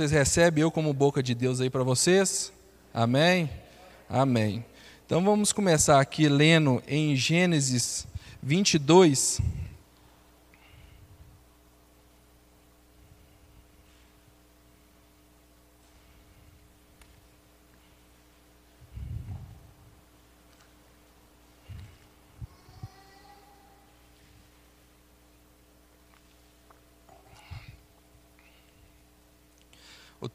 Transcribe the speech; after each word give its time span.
Vocês 0.00 0.12
recebem 0.12 0.62
eu 0.62 0.70
como 0.70 0.94
boca 0.94 1.22
de 1.22 1.34
Deus 1.34 1.60
aí 1.60 1.68
para 1.68 1.82
vocês? 1.82 2.50
Amém? 2.94 3.50
Amém. 4.08 4.64
Então 5.04 5.22
vamos 5.22 5.52
começar 5.52 6.00
aqui 6.00 6.26
lendo 6.26 6.82
em 6.88 7.14
Gênesis 7.14 8.06
22. 8.42 9.42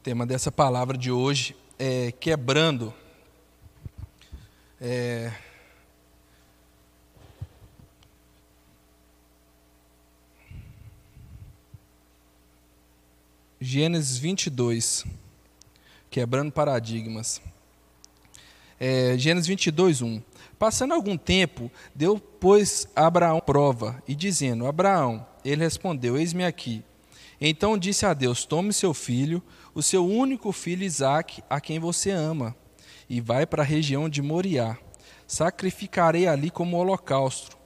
Tema 0.06 0.24
dessa 0.24 0.52
palavra 0.52 0.96
de 0.96 1.10
hoje 1.10 1.56
é 1.76 2.12
quebrando. 2.12 2.94
É... 4.80 5.32
Gênesis 13.60 14.16
22, 14.16 15.04
quebrando 16.08 16.52
paradigmas. 16.52 17.42
É, 18.78 19.18
Gênesis 19.18 19.48
22, 19.48 20.02
1. 20.02 20.22
Passando 20.56 20.94
algum 20.94 21.16
tempo, 21.16 21.68
deu, 21.92 22.20
pois, 22.20 22.86
a 22.94 23.08
Abraão 23.08 23.40
prova, 23.44 24.00
e 24.06 24.14
dizendo: 24.14 24.68
Abraão, 24.68 25.26
ele 25.44 25.64
respondeu: 25.64 26.16
Eis-me 26.16 26.44
aqui. 26.44 26.84
Então 27.40 27.76
disse 27.76 28.06
a 28.06 28.14
Deus: 28.14 28.44
Tome 28.44 28.72
seu 28.72 28.94
filho, 28.94 29.42
o 29.74 29.82
seu 29.82 30.06
único 30.06 30.52
filho 30.52 30.84
Isaque, 30.84 31.42
a 31.48 31.60
quem 31.60 31.78
você 31.78 32.10
ama, 32.10 32.54
e 33.08 33.20
vai 33.20 33.46
para 33.46 33.62
a 33.62 33.66
região 33.66 34.08
de 34.08 34.22
Moriá. 34.22 34.76
Sacrificarei 35.26 36.26
ali 36.26 36.50
como 36.50 36.76
holocausto, 36.76 37.56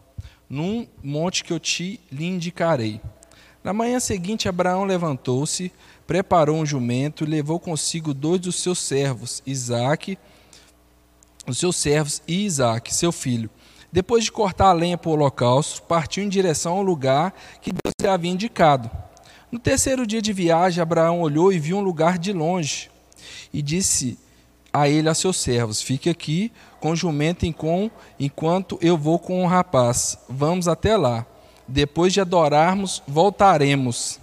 num 0.49 0.87
monte 1.03 1.45
que 1.45 1.53
eu 1.53 1.61
te 1.61 2.01
lhe 2.11 2.27
indicarei. 2.27 3.01
Na 3.63 3.75
manhã 3.75 4.01
seguinte, 4.01 4.49
Abraão 4.49 4.85
levantou-se, 4.85 5.71
preparou 6.07 6.57
um 6.57 6.65
jumento 6.65 7.25
e 7.25 7.27
levou 7.27 7.61
consigo 7.61 8.15
dois 8.15 8.41
dos 8.41 8.57
seus 8.57 8.79
servos, 8.79 9.43
Isaque, 9.47 10.19
os 11.47 11.59
seus 11.59 11.77
servos 11.77 12.23
e 12.27 12.47
Isaque, 12.47 12.95
seu 12.95 13.13
filho. 13.13 13.51
Depois 13.93 14.25
de 14.25 14.33
cortar 14.33 14.69
a 14.69 14.73
lenha 14.73 14.97
para 14.97 15.11
o 15.11 15.13
holocausto, 15.13 15.83
partiu 15.83 16.25
em 16.25 16.29
direção 16.29 16.79
ao 16.79 16.83
lugar 16.83 17.35
que 17.61 17.71
Deus 17.71 17.95
lhe 18.01 18.09
havia 18.09 18.31
indicado. 18.31 18.91
No 19.51 19.59
terceiro 19.59 20.07
dia 20.07 20.23
de 20.23 20.33
viagem, 20.33 20.81
Abraão 20.81 21.21
olhou 21.21 21.53
e 21.53 21.59
viu 21.59 21.79
um 21.79 21.83
lugar 21.83 22.19
de 22.19 22.33
longe 22.33 22.89
e 23.53 23.61
disse 23.61 24.17
a 24.73 24.89
ele 24.89 25.09
a 25.09 25.15
seus 25.15 25.39
servos: 25.39 25.83
Fique 25.83 26.09
aqui 26.09 26.53
com 26.79 26.93
o 26.93 26.97
jumento 26.97 27.45
enquanto 28.19 28.79
eu 28.81 28.97
vou 28.97 29.19
com 29.19 29.43
o 29.43 29.49
rapaz. 29.49 30.17
Vamos 30.29 30.69
até 30.69 30.97
lá. 30.97 31.27
Depois 31.67 32.13
de 32.13 32.21
adorarmos, 32.21 33.03
voltaremos. 33.09 34.21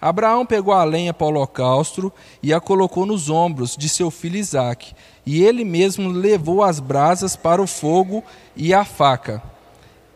Abraão 0.00 0.44
pegou 0.44 0.74
a 0.74 0.82
lenha 0.82 1.14
para 1.14 1.26
o 1.26 1.28
holocausto 1.28 2.12
e 2.42 2.52
a 2.52 2.60
colocou 2.60 3.06
nos 3.06 3.30
ombros 3.30 3.76
de 3.76 3.88
seu 3.88 4.10
filho 4.10 4.36
Isaque, 4.36 4.94
e 5.24 5.42
ele 5.42 5.64
mesmo 5.64 6.10
levou 6.10 6.62
as 6.62 6.80
brasas 6.80 7.36
para 7.36 7.62
o 7.62 7.68
fogo 7.68 8.22
e 8.56 8.74
a 8.74 8.84
faca. 8.84 9.40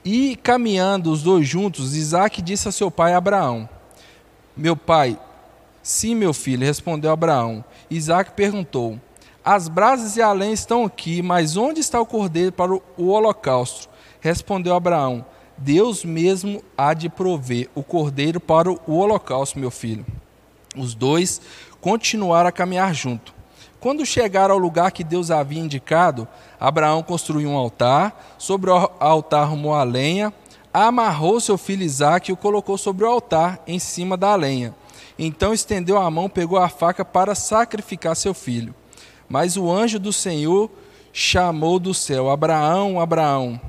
E 0.04 0.34
caminhando 0.42 1.12
os 1.12 1.22
dois 1.22 1.46
juntos, 1.46 1.94
Isaque 1.94 2.42
disse 2.42 2.68
a 2.68 2.72
seu 2.72 2.90
pai 2.90 3.14
Abraão: 3.14 3.68
meu 4.60 4.76
pai, 4.76 5.18
sim, 5.82 6.14
meu 6.14 6.34
filho, 6.34 6.66
respondeu 6.66 7.10
Abraão. 7.10 7.64
Isaac 7.90 8.32
perguntou: 8.32 9.00
As 9.42 9.68
brasas 9.68 10.18
e 10.18 10.22
a 10.22 10.30
lenha 10.32 10.52
estão 10.52 10.84
aqui, 10.84 11.22
mas 11.22 11.56
onde 11.56 11.80
está 11.80 11.98
o 11.98 12.04
cordeiro 12.04 12.52
para 12.52 12.74
o 12.74 12.82
holocausto? 13.08 13.88
Respondeu 14.20 14.74
Abraão: 14.74 15.24
Deus 15.56 16.04
mesmo 16.04 16.62
há 16.76 16.92
de 16.92 17.08
prover 17.08 17.70
o 17.74 17.82
cordeiro 17.82 18.38
para 18.38 18.70
o 18.70 18.78
holocausto, 18.86 19.58
meu 19.58 19.70
filho. 19.70 20.04
Os 20.76 20.94
dois 20.94 21.40
continuaram 21.80 22.50
a 22.50 22.52
caminhar 22.52 22.94
junto. 22.94 23.32
Quando 23.80 24.04
chegaram 24.04 24.54
ao 24.54 24.60
lugar 24.60 24.92
que 24.92 25.02
Deus 25.02 25.30
havia 25.30 25.58
indicado, 25.58 26.28
Abraão 26.60 27.02
construiu 27.02 27.48
um 27.48 27.56
altar, 27.56 28.36
sobre 28.36 28.68
o 28.68 28.90
altar 29.00 29.44
arrumou 29.44 29.72
a 29.72 29.82
lenha, 29.82 30.34
amarrou 30.72 31.40
seu 31.40 31.58
filho 31.58 31.82
Isaque 31.82 32.30
e 32.30 32.32
o 32.32 32.36
colocou 32.36 32.78
sobre 32.78 33.04
o 33.04 33.08
altar, 33.08 33.62
em 33.66 33.78
cima 33.78 34.16
da 34.16 34.34
lenha. 34.34 34.74
Então 35.18 35.52
estendeu 35.52 35.98
a 35.98 36.10
mão, 36.10 36.28
pegou 36.28 36.58
a 36.58 36.68
faca 36.68 37.04
para 37.04 37.34
sacrificar 37.34 38.16
seu 38.16 38.32
filho. 38.32 38.74
Mas 39.28 39.56
o 39.56 39.70
anjo 39.70 39.98
do 39.98 40.12
Senhor 40.12 40.70
chamou 41.12 41.78
do 41.78 41.92
céu: 41.92 42.30
Abraão, 42.30 43.00
Abraão. 43.00 43.60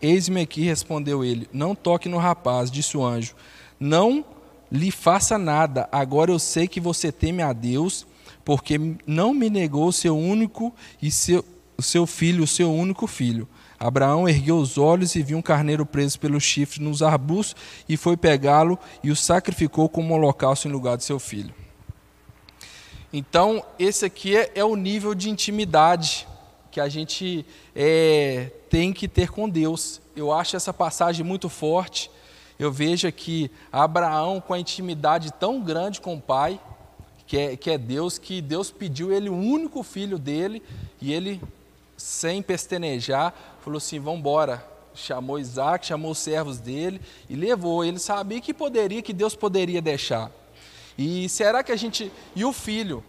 Eis-me 0.00 0.42
aqui, 0.42 0.62
respondeu 0.62 1.24
ele. 1.24 1.48
Não 1.52 1.74
toque 1.74 2.08
no 2.08 2.18
rapaz, 2.18 2.70
disse 2.70 2.96
o 2.96 3.04
anjo. 3.04 3.34
Não 3.80 4.24
lhe 4.70 4.90
faça 4.90 5.36
nada. 5.36 5.88
Agora 5.90 6.30
eu 6.30 6.38
sei 6.38 6.68
que 6.68 6.80
você 6.80 7.10
teme 7.10 7.42
a 7.42 7.52
Deus, 7.52 8.06
porque 8.44 8.78
não 9.06 9.34
me 9.34 9.50
negou 9.50 9.90
seu 9.90 10.16
único 10.16 10.72
e 11.02 11.10
seu, 11.10 11.44
seu 11.80 12.06
filho, 12.06 12.44
o 12.44 12.46
seu 12.46 12.72
único 12.72 13.06
filho. 13.06 13.48
Abraão 13.78 14.28
ergueu 14.28 14.56
os 14.56 14.76
olhos 14.76 15.14
e 15.14 15.22
viu 15.22 15.38
um 15.38 15.42
carneiro 15.42 15.86
preso 15.86 16.18
pelos 16.18 16.42
chifres 16.42 16.78
nos 16.78 17.02
arbustos 17.02 17.60
e 17.88 17.96
foi 17.96 18.16
pegá-lo 18.16 18.78
e 19.02 19.10
o 19.10 19.16
sacrificou 19.16 19.88
como 19.88 20.14
holocausto 20.14 20.66
em 20.66 20.72
lugar 20.72 20.96
de 20.96 21.04
seu 21.04 21.18
filho. 21.18 21.54
Então, 23.12 23.64
esse 23.78 24.04
aqui 24.04 24.36
é, 24.36 24.50
é 24.54 24.64
o 24.64 24.76
nível 24.76 25.14
de 25.14 25.30
intimidade 25.30 26.26
que 26.70 26.80
a 26.80 26.88
gente 26.88 27.46
é, 27.74 28.50
tem 28.68 28.92
que 28.92 29.08
ter 29.08 29.30
com 29.30 29.48
Deus. 29.48 30.00
Eu 30.14 30.32
acho 30.32 30.56
essa 30.56 30.74
passagem 30.74 31.24
muito 31.24 31.48
forte. 31.48 32.10
Eu 32.58 32.72
vejo 32.72 33.06
aqui 33.06 33.50
Abraão 33.72 34.40
com 34.40 34.52
a 34.52 34.58
intimidade 34.58 35.32
tão 35.32 35.60
grande 35.60 36.00
com 36.00 36.16
o 36.16 36.20
pai, 36.20 36.60
que 37.26 37.38
é, 37.38 37.56
que 37.56 37.70
é 37.70 37.78
Deus, 37.78 38.18
que 38.18 38.42
Deus 38.42 38.70
pediu 38.70 39.12
ele 39.12 39.28
o 39.28 39.36
único 39.36 39.82
filho 39.82 40.18
dele 40.18 40.62
e 41.00 41.12
ele 41.12 41.40
sem 41.98 42.40
pestenejar, 42.40 43.34
falou 43.60 43.76
assim: 43.76 43.98
vamos 43.98 44.20
embora. 44.20 44.64
Chamou 44.94 45.38
Isaac, 45.38 45.86
chamou 45.86 46.10
os 46.12 46.18
servos 46.18 46.58
dele 46.58 47.00
e 47.28 47.36
levou. 47.36 47.84
Ele 47.84 47.98
sabia 47.98 48.40
que 48.40 48.54
poderia, 48.54 49.02
que 49.02 49.12
Deus 49.12 49.34
poderia 49.34 49.82
deixar. 49.82 50.30
E 50.96 51.28
será 51.28 51.62
que 51.62 51.70
a 51.70 51.76
gente. 51.76 52.10
E 52.34 52.44
o 52.44 52.52
filho? 52.52 53.04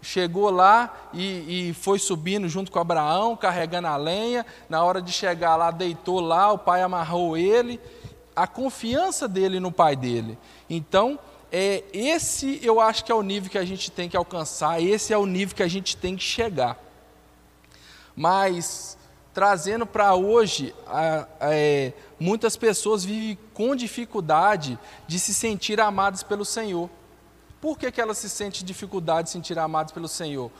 Chegou 0.00 0.50
lá 0.50 1.10
e, 1.12 1.70
e, 1.70 1.74
foi 1.74 1.98
subindo 1.98 2.48
junto 2.48 2.70
com 2.70 2.78
Abraão, 2.78 3.36
carregando 3.36 3.88
a 3.88 3.96
lenha. 3.96 4.46
Na 4.68 4.84
hora 4.84 5.02
de 5.02 5.10
chegar 5.10 5.56
lá, 5.56 5.72
deitou 5.72 6.20
lá, 6.20 6.52
o 6.52 6.58
pai 6.58 6.80
amarrou 6.80 7.36
ele. 7.36 7.80
A 8.34 8.46
confiança 8.46 9.26
dele 9.26 9.58
no 9.58 9.72
pai 9.72 9.96
dele. 9.96 10.38
Então, 10.70 11.18
é, 11.50 11.82
esse 11.92 12.60
eu 12.62 12.80
acho 12.80 13.04
que 13.04 13.10
é 13.10 13.14
o 13.14 13.22
nível 13.22 13.50
que 13.50 13.58
a 13.58 13.64
gente 13.64 13.90
tem 13.90 14.08
que 14.08 14.16
alcançar, 14.16 14.80
esse 14.80 15.12
é 15.12 15.18
o 15.18 15.26
nível 15.26 15.56
que 15.56 15.62
a 15.62 15.68
gente 15.68 15.96
tem 15.96 16.14
que 16.14 16.22
chegar. 16.22 16.85
Mas, 18.16 18.96
trazendo 19.34 19.86
para 19.86 20.14
hoje, 20.14 20.74
é, 21.40 21.92
muitas 22.18 22.56
pessoas 22.56 23.04
vivem 23.04 23.38
com 23.52 23.76
dificuldade 23.76 24.78
de 25.06 25.20
se 25.20 25.34
sentir 25.34 25.78
amadas 25.78 26.22
pelo 26.22 26.44
Senhor. 26.44 26.88
Por 27.60 27.78
que, 27.78 27.92
que 27.92 28.00
elas 28.00 28.16
se 28.16 28.30
sentem 28.30 28.64
dificuldade 28.64 29.24
de 29.24 29.30
se 29.30 29.32
sentir 29.34 29.58
amadas 29.58 29.92
pelo 29.92 30.08
Senhor? 30.08 30.50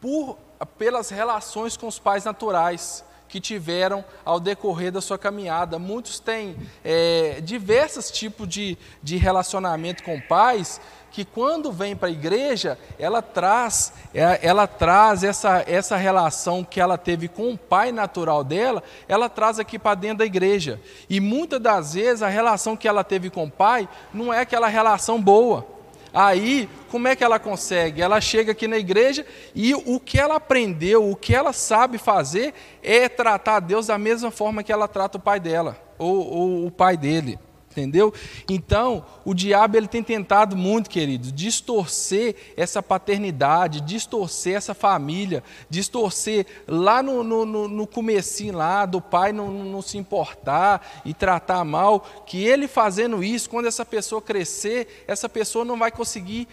Por, 0.00 0.36
pelas 0.76 1.10
relações 1.10 1.76
com 1.76 1.86
os 1.86 1.98
pais 1.98 2.24
naturais 2.24 3.04
que 3.28 3.40
tiveram 3.40 4.04
ao 4.24 4.38
decorrer 4.38 4.92
da 4.92 5.00
sua 5.00 5.18
caminhada. 5.18 5.78
Muitos 5.78 6.18
têm 6.18 6.56
é, 6.84 7.40
diversos 7.40 8.10
tipos 8.10 8.48
de, 8.48 8.78
de 9.02 9.16
relacionamento 9.16 10.02
com 10.02 10.20
pais 10.20 10.80
que 11.16 11.24
quando 11.24 11.72
vem 11.72 11.96
para 11.96 12.08
a 12.08 12.12
igreja, 12.12 12.78
ela 12.98 13.22
traz, 13.22 13.90
é, 14.12 14.38
ela 14.42 14.66
traz 14.66 15.24
essa, 15.24 15.64
essa 15.66 15.96
relação 15.96 16.62
que 16.62 16.78
ela 16.78 16.98
teve 16.98 17.26
com 17.26 17.52
o 17.52 17.56
pai 17.56 17.90
natural 17.90 18.44
dela, 18.44 18.82
ela 19.08 19.26
traz 19.26 19.58
aqui 19.58 19.78
para 19.78 19.94
dentro 19.94 20.18
da 20.18 20.26
igreja. 20.26 20.78
E 21.08 21.18
muitas 21.18 21.58
das 21.58 21.94
vezes 21.94 22.22
a 22.22 22.28
relação 22.28 22.76
que 22.76 22.86
ela 22.86 23.02
teve 23.02 23.30
com 23.30 23.44
o 23.44 23.50
pai 23.50 23.88
não 24.12 24.30
é 24.30 24.40
aquela 24.40 24.68
relação 24.68 25.18
boa. 25.18 25.66
Aí, 26.12 26.68
como 26.90 27.08
é 27.08 27.16
que 27.16 27.24
ela 27.24 27.38
consegue? 27.38 28.02
Ela 28.02 28.20
chega 28.20 28.52
aqui 28.52 28.68
na 28.68 28.76
igreja 28.76 29.24
e 29.54 29.74
o 29.74 29.98
que 29.98 30.20
ela 30.20 30.36
aprendeu, 30.36 31.10
o 31.10 31.16
que 31.16 31.34
ela 31.34 31.54
sabe 31.54 31.96
fazer 31.96 32.52
é 32.82 33.08
tratar 33.08 33.60
Deus 33.60 33.86
da 33.86 33.96
mesma 33.96 34.30
forma 34.30 34.62
que 34.62 34.70
ela 34.70 34.86
trata 34.86 35.16
o 35.16 35.20
pai 35.20 35.40
dela, 35.40 35.78
ou, 35.98 36.30
ou 36.30 36.66
o 36.66 36.70
pai 36.70 36.94
dele 36.94 37.38
entendeu? 37.76 38.12
Então, 38.48 39.04
o 39.24 39.34
diabo 39.34 39.76
ele 39.76 39.86
tem 39.86 40.02
tentado 40.02 40.56
muito, 40.56 40.88
queridos, 40.88 41.30
distorcer 41.30 42.34
essa 42.56 42.82
paternidade, 42.82 43.82
distorcer 43.82 44.56
essa 44.56 44.72
família, 44.72 45.44
distorcer 45.68 46.46
lá 46.66 47.02
no, 47.02 47.22
no, 47.22 47.44
no, 47.44 47.68
no 47.68 47.86
comecinho 47.86 48.56
lá, 48.56 48.86
do 48.86 49.00
pai 49.00 49.32
não, 49.32 49.50
não 49.50 49.82
se 49.82 49.98
importar 49.98 51.02
e 51.04 51.12
tratar 51.12 51.64
mal, 51.64 52.00
que 52.26 52.42
ele 52.42 52.66
fazendo 52.66 53.22
isso, 53.22 53.50
quando 53.50 53.66
essa 53.66 53.84
pessoa 53.84 54.22
crescer, 54.22 55.04
essa 55.06 55.28
pessoa 55.28 55.64
não 55.64 55.78
vai 55.78 55.90
conseguir 55.90 56.48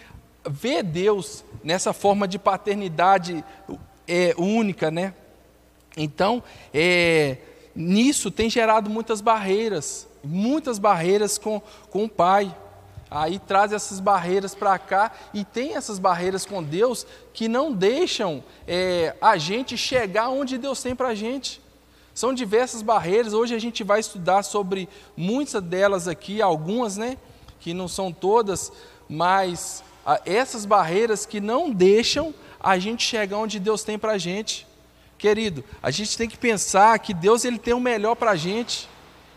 vê 0.45 0.83
Deus 0.83 1.45
nessa 1.63 1.93
forma 1.93 2.27
de 2.27 2.37
paternidade 2.37 3.45
é, 4.05 4.35
única, 4.37 4.91
né? 4.91 5.13
Então, 5.95 6.43
é, 6.73 7.37
nisso 7.75 8.29
tem 8.31 8.49
gerado 8.49 8.89
muitas 8.89 9.21
barreiras, 9.21 10.07
muitas 10.23 10.79
barreiras 10.79 11.37
com, 11.37 11.61
com 11.89 12.05
o 12.05 12.09
pai. 12.09 12.55
Aí 13.09 13.37
traz 13.37 13.71
essas 13.71 13.99
barreiras 13.99 14.55
para 14.55 14.77
cá 14.79 15.11
e 15.33 15.45
tem 15.45 15.75
essas 15.75 15.99
barreiras 15.99 16.47
com 16.47 16.63
Deus 16.63 17.05
que 17.31 17.47
não 17.47 17.71
deixam 17.71 18.43
é, 18.67 19.15
a 19.21 19.37
gente 19.37 19.77
chegar 19.77 20.29
onde 20.29 20.57
Deus 20.57 20.81
tem 20.81 20.95
para 20.95 21.09
a 21.09 21.15
gente. 21.15 21.61
São 22.13 22.33
diversas 22.33 22.81
barreiras. 22.81 23.33
Hoje 23.33 23.53
a 23.53 23.59
gente 23.59 23.83
vai 23.83 23.99
estudar 23.99 24.43
sobre 24.43 24.89
muitas 25.15 25.61
delas 25.61 26.07
aqui, 26.07 26.41
algumas, 26.41 26.97
né? 26.97 27.17
Que 27.59 27.73
não 27.73 27.87
são 27.87 28.11
todas, 28.11 28.71
mas 29.07 29.83
a, 30.05 30.19
essas 30.25 30.65
barreiras 30.65 31.25
que 31.25 31.39
não 31.39 31.71
deixam 31.71 32.33
a 32.59 32.79
gente 32.79 33.03
chegar 33.03 33.37
onde 33.37 33.59
Deus 33.59 33.83
tem 33.83 33.97
para 33.97 34.13
a 34.13 34.17
gente. 34.17 34.65
Querido, 35.23 35.63
a 35.81 35.89
gente 35.89 36.17
tem 36.17 36.27
que 36.27 36.37
pensar 36.37 36.99
que 36.99 37.13
Deus 37.13 37.45
ele 37.45 37.57
tem 37.57 37.73
o 37.73 37.79
melhor 37.79 38.13
para 38.13 38.31
a 38.31 38.35
gente, 38.35 38.89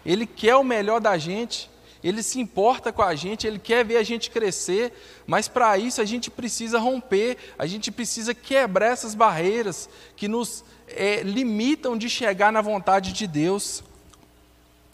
Ele 0.04 0.26
quer 0.26 0.56
o 0.56 0.64
melhor 0.64 1.00
da 1.00 1.16
gente, 1.16 1.70
Ele 2.02 2.24
se 2.24 2.40
importa 2.40 2.92
com 2.92 3.02
a 3.02 3.14
gente, 3.14 3.46
Ele 3.46 3.56
quer 3.56 3.84
ver 3.84 3.96
a 3.96 4.02
gente 4.02 4.28
crescer, 4.28 4.92
mas 5.28 5.46
para 5.46 5.78
isso 5.78 6.00
a 6.00 6.04
gente 6.04 6.28
precisa 6.28 6.80
romper, 6.80 7.36
a 7.56 7.68
gente 7.68 7.92
precisa 7.92 8.34
quebrar 8.34 8.88
essas 8.88 9.14
barreiras 9.14 9.88
que 10.16 10.26
nos 10.26 10.64
é, 10.88 11.22
limitam 11.22 11.96
de 11.96 12.10
chegar 12.10 12.50
na 12.50 12.60
vontade 12.60 13.12
de 13.12 13.28
Deus. 13.28 13.84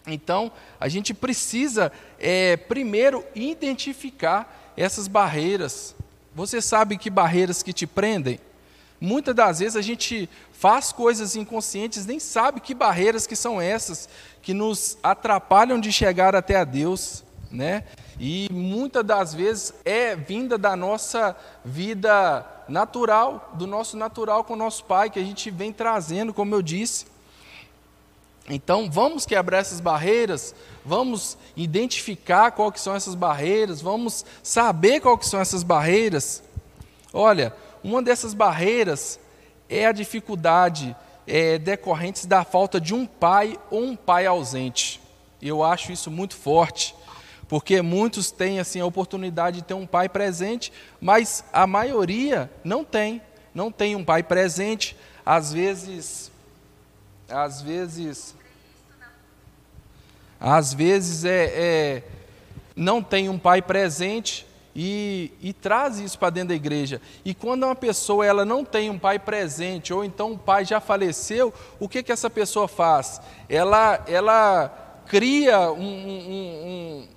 Então, 0.05 0.51
a 0.79 0.87
gente 0.87 1.11
precisa, 1.11 1.91
é, 2.19 2.55
primeiro, 2.55 3.25
identificar 3.33 4.71
essas 4.77 5.07
barreiras. 5.07 5.95
Você 6.35 6.61
sabe 6.61 6.99
que 6.99 7.09
barreiras 7.09 7.63
que 7.63 7.73
te 7.73 7.87
prendem? 7.87 8.39
Muitas 9.05 9.35
das 9.35 9.59
vezes 9.59 9.75
a 9.75 9.81
gente 9.81 10.29
faz 10.53 10.93
coisas 10.93 11.35
inconscientes, 11.35 12.05
nem 12.05 12.21
sabe 12.21 12.61
que 12.61 12.73
barreiras 12.73 13.27
que 13.27 13.35
são 13.35 13.59
essas 13.59 14.07
que 14.41 14.53
nos 14.53 14.97
atrapalham 15.03 15.77
de 15.77 15.91
chegar 15.91 16.33
até 16.37 16.55
a 16.55 16.63
Deus, 16.63 17.21
né? 17.51 17.83
E 18.17 18.47
muitas 18.49 19.03
das 19.03 19.33
vezes 19.33 19.73
é 19.83 20.15
vinda 20.15 20.57
da 20.57 20.73
nossa 20.77 21.35
vida 21.65 22.45
natural, 22.69 23.51
do 23.55 23.67
nosso 23.67 23.97
natural 23.97 24.45
com 24.45 24.53
o 24.53 24.55
nosso 24.55 24.85
Pai, 24.85 25.09
que 25.09 25.19
a 25.19 25.23
gente 25.23 25.51
vem 25.51 25.73
trazendo, 25.73 26.33
como 26.33 26.55
eu 26.55 26.61
disse. 26.61 27.05
Então, 28.49 28.89
vamos 28.89 29.25
quebrar 29.25 29.57
essas 29.57 29.81
barreiras, 29.81 30.55
vamos 30.85 31.37
identificar 31.57 32.51
qual 32.51 32.71
que 32.71 32.79
são 32.79 32.95
essas 32.95 33.15
barreiras, 33.15 33.81
vamos 33.81 34.23
saber 34.41 35.01
qual 35.01 35.17
que 35.17 35.25
são 35.25 35.41
essas 35.41 35.61
barreiras. 35.61 36.41
Olha, 37.11 37.53
uma 37.83 38.01
dessas 38.01 38.33
barreiras 38.33 39.19
é 39.69 39.85
a 39.85 39.91
dificuldade 39.91 40.95
é, 41.27 41.57
da 41.57 42.43
falta 42.43 42.79
de 42.79 42.93
um 42.93 43.05
pai 43.05 43.59
ou 43.69 43.83
um 43.83 43.95
pai 43.95 44.25
ausente. 44.25 45.01
Eu 45.41 45.63
acho 45.63 45.91
isso 45.91 46.09
muito 46.09 46.35
forte, 46.35 46.95
porque 47.47 47.81
muitos 47.81 48.31
têm 48.31 48.59
assim 48.59 48.79
a 48.79 48.85
oportunidade 48.85 49.57
de 49.57 49.63
ter 49.63 49.73
um 49.73 49.85
pai 49.85 50.07
presente, 50.07 50.71
mas 51.01 51.43
a 51.51 51.67
maioria 51.67 52.49
não 52.63 52.83
tem, 52.83 53.21
não 53.53 53.71
tem 53.71 53.95
um 53.95 54.05
pai 54.05 54.23
presente. 54.23 54.95
Às 55.25 55.51
vezes, 55.51 56.31
às 57.27 57.61
vezes, 57.61 58.35
às 60.39 60.73
vezes 60.73 61.25
é, 61.25 61.45
é 61.45 62.03
não 62.75 63.03
tem 63.03 63.29
um 63.29 63.37
pai 63.37 63.61
presente 63.61 64.47
e, 64.75 65.31
e, 65.41 65.53
traz 65.53 65.99
isso 65.99 66.17
para 66.17 66.31
dentro 66.31 66.49
da 66.49 66.55
igreja. 66.55 66.99
E 67.23 67.33
quando 67.33 67.63
uma 67.63 67.75
pessoa 67.75 68.25
ela 68.25 68.43
não 68.43 68.65
tem 68.65 68.89
um 68.89 68.97
pai 68.97 69.19
presente, 69.19 69.93
ou 69.93 70.03
então 70.03 70.31
o 70.31 70.37
pai 70.37 70.65
já 70.65 70.79
faleceu, 70.79 71.53
o 71.79 71.87
que, 71.87 72.01
que 72.01 72.11
essa 72.11 72.29
pessoa 72.29 72.67
faz? 72.67 73.21
Ela, 73.47 74.03
ela 74.07 75.03
cria 75.05 75.71
um, 75.71 75.77
um, 75.83 77.07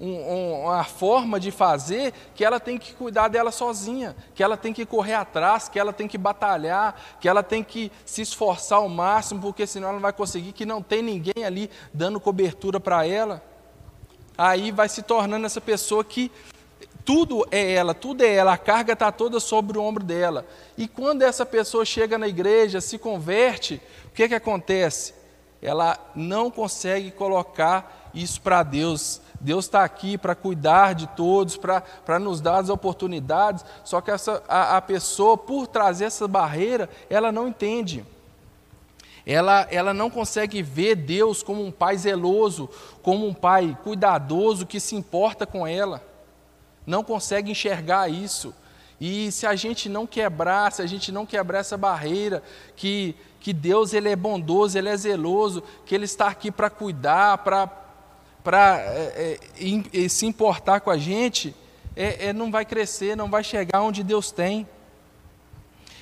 um, 0.00 0.62
uma 0.62 0.84
forma 0.84 1.40
de 1.40 1.50
fazer 1.50 2.12
que 2.34 2.44
ela 2.44 2.60
tem 2.60 2.78
que 2.78 2.94
cuidar 2.94 3.26
dela 3.26 3.50
sozinha, 3.50 4.14
que 4.34 4.42
ela 4.42 4.56
tem 4.56 4.72
que 4.72 4.86
correr 4.86 5.14
atrás, 5.14 5.68
que 5.68 5.78
ela 5.78 5.92
tem 5.92 6.06
que 6.06 6.16
batalhar, 6.16 6.94
que 7.20 7.28
ela 7.28 7.42
tem 7.42 7.64
que 7.64 7.90
se 8.04 8.22
esforçar 8.22 8.78
ao 8.78 8.88
máximo, 8.88 9.40
porque 9.40 9.66
senão 9.66 9.88
ela 9.88 9.96
não 9.96 10.02
vai 10.02 10.12
conseguir, 10.12 10.52
que 10.52 10.64
não 10.64 10.80
tem 10.80 11.02
ninguém 11.02 11.44
ali 11.44 11.68
dando 11.92 12.20
cobertura 12.20 12.78
para 12.78 13.04
ela. 13.04 13.42
Aí 14.36 14.70
vai 14.70 14.88
se 14.88 15.02
tornando 15.02 15.46
essa 15.46 15.60
pessoa 15.60 16.04
que 16.04 16.30
tudo 17.08 17.48
é 17.50 17.72
ela, 17.72 17.94
tudo 17.94 18.22
é 18.22 18.34
ela, 18.34 18.52
a 18.52 18.58
carga 18.58 18.92
está 18.92 19.10
toda 19.10 19.40
sobre 19.40 19.78
o 19.78 19.82
ombro 19.82 20.04
dela. 20.04 20.44
E 20.76 20.86
quando 20.86 21.22
essa 21.22 21.46
pessoa 21.46 21.82
chega 21.82 22.18
na 22.18 22.28
igreja, 22.28 22.82
se 22.82 22.98
converte, 22.98 23.80
o 24.08 24.10
que, 24.10 24.28
que 24.28 24.34
acontece? 24.34 25.14
Ela 25.62 25.98
não 26.14 26.50
consegue 26.50 27.10
colocar 27.10 28.10
isso 28.12 28.38
para 28.42 28.62
Deus. 28.62 29.22
Deus 29.40 29.64
está 29.64 29.84
aqui 29.84 30.18
para 30.18 30.34
cuidar 30.34 30.94
de 30.94 31.06
todos, 31.06 31.56
para 31.56 32.18
nos 32.18 32.42
dar 32.42 32.58
as 32.58 32.68
oportunidades, 32.68 33.64
só 33.84 34.02
que 34.02 34.10
essa, 34.10 34.42
a, 34.46 34.76
a 34.76 34.82
pessoa, 34.82 35.38
por 35.38 35.66
trazer 35.66 36.04
essa 36.04 36.28
barreira, 36.28 36.90
ela 37.08 37.32
não 37.32 37.48
entende 37.48 38.04
ela, 39.24 39.66
ela 39.70 39.94
não 39.94 40.10
consegue 40.10 40.62
ver 40.62 40.94
Deus 40.94 41.42
como 41.42 41.64
um 41.64 41.70
pai 41.70 41.96
zeloso, 41.96 42.68
como 43.02 43.26
um 43.26 43.32
pai 43.32 43.76
cuidadoso 43.82 44.66
que 44.66 44.78
se 44.78 44.94
importa 44.94 45.46
com 45.46 45.66
ela 45.66 46.02
não 46.88 47.04
consegue 47.04 47.50
enxergar 47.50 48.08
isso. 48.08 48.54
E 48.98 49.30
se 49.30 49.46
a 49.46 49.54
gente 49.54 49.88
não 49.88 50.06
quebrar, 50.06 50.72
se 50.72 50.80
a 50.80 50.86
gente 50.86 51.12
não 51.12 51.26
quebrar 51.26 51.58
essa 51.58 51.76
barreira, 51.76 52.42
que, 52.74 53.14
que 53.40 53.52
Deus 53.52 53.92
ele 53.92 54.08
é 54.08 54.16
bondoso, 54.16 54.76
Ele 54.76 54.88
é 54.88 54.96
zeloso, 54.96 55.62
que 55.84 55.94
Ele 55.94 56.06
está 56.06 56.28
aqui 56.28 56.50
para 56.50 56.70
cuidar, 56.70 57.38
para 57.38 57.70
é, 58.50 59.38
é, 59.92 60.08
se 60.08 60.24
importar 60.24 60.80
com 60.80 60.90
a 60.90 60.96
gente, 60.96 61.54
é, 61.94 62.28
é, 62.28 62.32
não 62.32 62.50
vai 62.50 62.64
crescer, 62.64 63.14
não 63.14 63.28
vai 63.28 63.44
chegar 63.44 63.82
onde 63.82 64.02
Deus 64.02 64.32
tem. 64.32 64.66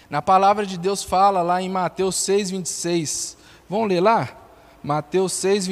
Na 0.09 0.23
palavra 0.23 0.65
de 0.65 0.79
Deus 0.79 1.03
fala 1.03 1.43
lá 1.43 1.61
em 1.61 1.69
Mateus 1.69 2.15
6, 2.15 2.51
26. 2.53 3.37
Vamos 3.69 3.89
ler 3.89 4.01
lá? 4.01 4.29
Mateus 4.85 5.33
6, 5.33 5.67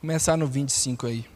Começar 0.00 0.36
no 0.36 0.46
25 0.46 1.06
aí. 1.06 1.26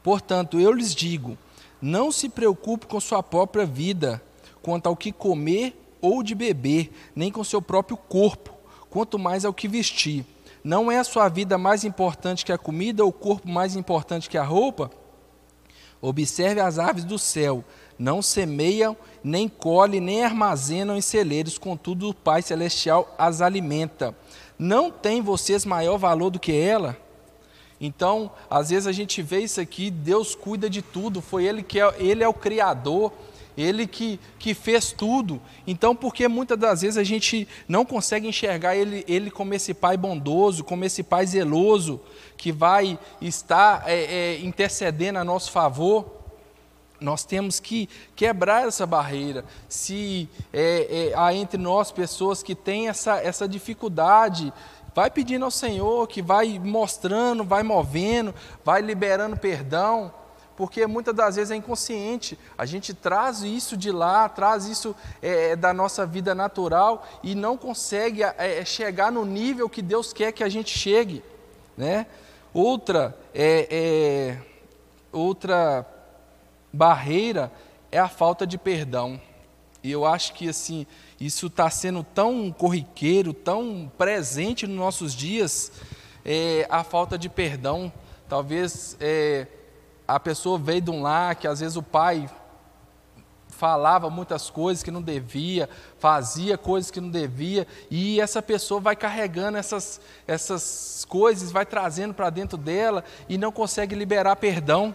Portanto, 0.00 0.60
eu 0.60 0.72
lhes 0.72 0.94
digo: 0.94 1.36
não 1.82 2.12
se 2.12 2.28
preocupe 2.28 2.86
com 2.86 3.00
sua 3.00 3.20
própria 3.20 3.66
vida, 3.66 4.22
quanto 4.62 4.86
ao 4.86 4.96
que 4.96 5.10
comer 5.10 5.76
ou 6.00 6.22
de 6.22 6.34
beber, 6.34 6.92
nem 7.16 7.32
com 7.32 7.42
seu 7.42 7.60
próprio 7.60 7.96
corpo, 7.96 8.54
quanto 8.88 9.18
mais 9.18 9.44
ao 9.44 9.52
que 9.52 9.66
vestir. 9.66 10.24
Não 10.62 10.90
é 10.90 10.98
a 10.98 11.04
sua 11.04 11.28
vida 11.28 11.58
mais 11.58 11.82
importante 11.82 12.44
que 12.44 12.52
a 12.52 12.58
comida, 12.58 13.02
ou 13.02 13.10
o 13.10 13.12
corpo 13.12 13.48
mais 13.48 13.74
importante 13.74 14.30
que 14.30 14.38
a 14.38 14.44
roupa? 14.44 14.90
Observe 16.00 16.60
as 16.60 16.78
aves 16.78 17.04
do 17.04 17.18
céu, 17.18 17.64
não 17.98 18.22
semeiam, 18.22 18.96
nem 19.22 19.48
colhem, 19.48 20.00
nem 20.00 20.24
armazenam 20.24 20.96
em 20.96 21.00
celeiros, 21.00 21.58
contudo 21.58 22.08
o 22.08 22.14
Pai 22.14 22.40
Celestial 22.40 23.12
as 23.18 23.40
alimenta. 23.40 24.14
Não 24.58 24.90
tem 24.90 25.20
vocês 25.20 25.66
maior 25.66 25.98
valor 25.98 26.30
do 26.30 26.38
que 26.38 26.52
ela? 26.52 26.96
Então, 27.80 28.30
às 28.50 28.68
vezes 28.68 28.86
a 28.86 28.92
gente 28.92 29.22
vê 29.22 29.40
isso 29.40 29.60
aqui, 29.60 29.90
Deus 29.90 30.34
cuida 30.34 30.68
de 30.68 30.82
tudo, 30.82 31.22
foi 31.22 31.44
Ele 31.44 31.62
que 31.62 31.80
é, 31.80 31.94
Ele 31.98 32.22
é 32.22 32.28
o 32.28 32.34
Criador, 32.34 33.10
Ele 33.56 33.86
que, 33.86 34.20
que 34.38 34.52
fez 34.52 34.92
tudo. 34.92 35.40
Então, 35.66 35.96
porque 35.96 36.28
muitas 36.28 36.58
das 36.58 36.82
vezes 36.82 36.98
a 36.98 37.04
gente 37.04 37.48
não 37.66 37.86
consegue 37.86 38.28
enxergar 38.28 38.76
Ele, 38.76 39.02
ele 39.08 39.30
como 39.30 39.54
esse 39.54 39.72
Pai 39.72 39.96
bondoso, 39.96 40.62
como 40.62 40.84
esse 40.84 41.02
Pai 41.02 41.26
zeloso, 41.26 41.98
que 42.36 42.52
vai 42.52 42.98
estar 43.20 43.84
é, 43.86 43.94
é, 43.94 44.40
intercedendo 44.40 45.18
a 45.18 45.24
nosso 45.24 45.50
favor, 45.50 46.20
nós 47.00 47.24
temos 47.24 47.58
que 47.58 47.88
quebrar 48.14 48.68
essa 48.68 48.84
barreira. 48.84 49.44
Se 49.68 50.28
é, 50.52 51.12
é, 51.12 51.18
há 51.18 51.32
entre 51.32 51.58
nós 51.58 51.90
pessoas 51.90 52.42
que 52.42 52.54
têm 52.54 52.88
essa, 52.88 53.16
essa 53.16 53.48
dificuldade 53.48 54.52
Vai 54.94 55.10
pedindo 55.10 55.44
ao 55.44 55.50
Senhor 55.50 56.06
que 56.08 56.20
vai 56.20 56.58
mostrando, 56.58 57.44
vai 57.44 57.62
movendo, 57.62 58.34
vai 58.64 58.80
liberando 58.80 59.36
perdão, 59.36 60.12
porque 60.56 60.86
muitas 60.86 61.14
das 61.14 61.36
vezes 61.36 61.50
é 61.50 61.56
inconsciente. 61.56 62.38
A 62.58 62.66
gente 62.66 62.92
traz 62.92 63.42
isso 63.42 63.76
de 63.76 63.90
lá, 63.90 64.28
traz 64.28 64.66
isso 64.66 64.94
é, 65.22 65.56
da 65.56 65.72
nossa 65.72 66.04
vida 66.04 66.34
natural 66.34 67.06
e 67.22 67.34
não 67.34 67.56
consegue 67.56 68.22
é, 68.22 68.62
chegar 68.64 69.10
no 69.10 69.24
nível 69.24 69.70
que 69.70 69.80
Deus 69.80 70.12
quer 70.12 70.32
que 70.32 70.44
a 70.44 70.48
gente 70.48 70.76
chegue. 70.76 71.24
Né? 71.76 72.06
Outra, 72.52 73.16
é, 73.32 73.68
é, 73.70 74.38
outra 75.10 75.86
barreira 76.72 77.50
é 77.90 77.98
a 77.98 78.08
falta 78.08 78.46
de 78.46 78.58
perdão. 78.58 79.18
E 79.82 79.90
eu 79.90 80.04
acho 80.04 80.34
que 80.34 80.48
assim 80.48 80.86
isso 81.20 81.48
está 81.48 81.68
sendo 81.68 82.02
tão 82.02 82.50
corriqueiro, 82.50 83.34
tão 83.34 83.92
presente 83.98 84.66
nos 84.66 84.76
nossos 84.76 85.14
dias, 85.14 85.70
é, 86.24 86.66
a 86.70 86.82
falta 86.82 87.18
de 87.18 87.28
perdão. 87.28 87.92
Talvez 88.26 88.96
é, 88.98 89.46
a 90.08 90.18
pessoa 90.18 90.58
veio 90.58 90.80
de 90.80 90.90
um 90.90 91.02
lar 91.02 91.34
que 91.36 91.46
às 91.46 91.60
vezes 91.60 91.76
o 91.76 91.82
pai 91.82 92.28
falava 93.50 94.08
muitas 94.08 94.48
coisas 94.48 94.82
que 94.82 94.90
não 94.90 95.02
devia, 95.02 95.68
fazia 95.98 96.56
coisas 96.56 96.90
que 96.90 96.98
não 96.98 97.10
devia, 97.10 97.66
e 97.90 98.18
essa 98.18 98.40
pessoa 98.40 98.80
vai 98.80 98.96
carregando 98.96 99.58
essas, 99.58 100.00
essas 100.26 101.04
coisas, 101.06 101.52
vai 101.52 101.66
trazendo 101.66 102.14
para 102.14 102.30
dentro 102.30 102.56
dela 102.56 103.04
e 103.28 103.36
não 103.36 103.52
consegue 103.52 103.94
liberar 103.94 104.36
perdão. 104.36 104.94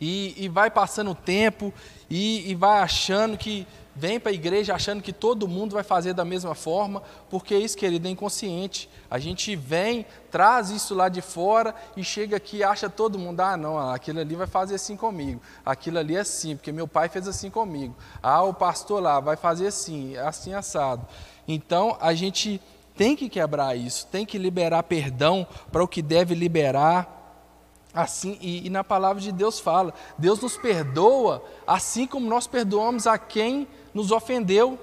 E, 0.00 0.34
e 0.36 0.48
vai 0.48 0.70
passando 0.70 1.10
o 1.10 1.14
tempo 1.14 1.72
e, 2.08 2.50
e 2.50 2.54
vai 2.54 2.80
achando 2.80 3.36
que 3.36 3.66
vem 3.94 4.18
para 4.18 4.30
a 4.30 4.34
igreja 4.34 4.74
achando 4.74 5.02
que 5.02 5.12
todo 5.12 5.46
mundo 5.46 5.74
vai 5.74 5.82
fazer 5.82 6.14
da 6.14 6.24
mesma 6.24 6.54
forma, 6.54 7.02
porque 7.28 7.56
isso, 7.56 7.76
querido, 7.76 8.08
é 8.08 8.10
inconsciente. 8.10 8.88
A 9.10 9.18
gente 9.18 9.54
vem, 9.54 10.06
traz 10.30 10.70
isso 10.70 10.94
lá 10.94 11.08
de 11.08 11.20
fora 11.20 11.74
e 11.96 12.02
chega 12.02 12.36
aqui 12.36 12.58
e 12.58 12.64
acha 12.64 12.88
todo 12.88 13.18
mundo, 13.18 13.40
ah, 13.40 13.56
não, 13.56 13.78
aquilo 13.78 14.20
ali 14.20 14.34
vai 14.34 14.46
fazer 14.46 14.76
assim 14.76 14.96
comigo, 14.96 15.40
aquilo 15.64 15.98
ali 15.98 16.16
é 16.16 16.20
assim, 16.20 16.56
porque 16.56 16.72
meu 16.72 16.88
pai 16.88 17.08
fez 17.08 17.28
assim 17.28 17.50
comigo. 17.50 17.94
Ah, 18.22 18.42
o 18.42 18.54
pastor 18.54 19.02
lá 19.02 19.20
vai 19.20 19.36
fazer 19.36 19.66
assim, 19.66 20.16
assim 20.16 20.54
assado. 20.54 21.06
Então, 21.46 21.96
a 22.00 22.14
gente 22.14 22.60
tem 22.96 23.16
que 23.16 23.28
quebrar 23.28 23.76
isso, 23.76 24.06
tem 24.06 24.24
que 24.24 24.38
liberar 24.38 24.82
perdão 24.84 25.46
para 25.70 25.82
o 25.82 25.88
que 25.88 26.02
deve 26.02 26.34
liberar 26.34 27.22
Assim, 27.94 28.38
e, 28.40 28.66
e, 28.66 28.70
na 28.70 28.82
palavra 28.82 29.20
de 29.20 29.30
Deus 29.30 29.60
fala, 29.60 29.92
Deus 30.16 30.40
nos 30.40 30.56
perdoa 30.56 31.44
assim 31.66 32.06
como 32.06 32.26
nós 32.26 32.46
perdoamos 32.46 33.06
a 33.06 33.18
quem 33.18 33.68
nos 33.94 34.10
ofendeu, 34.10 34.78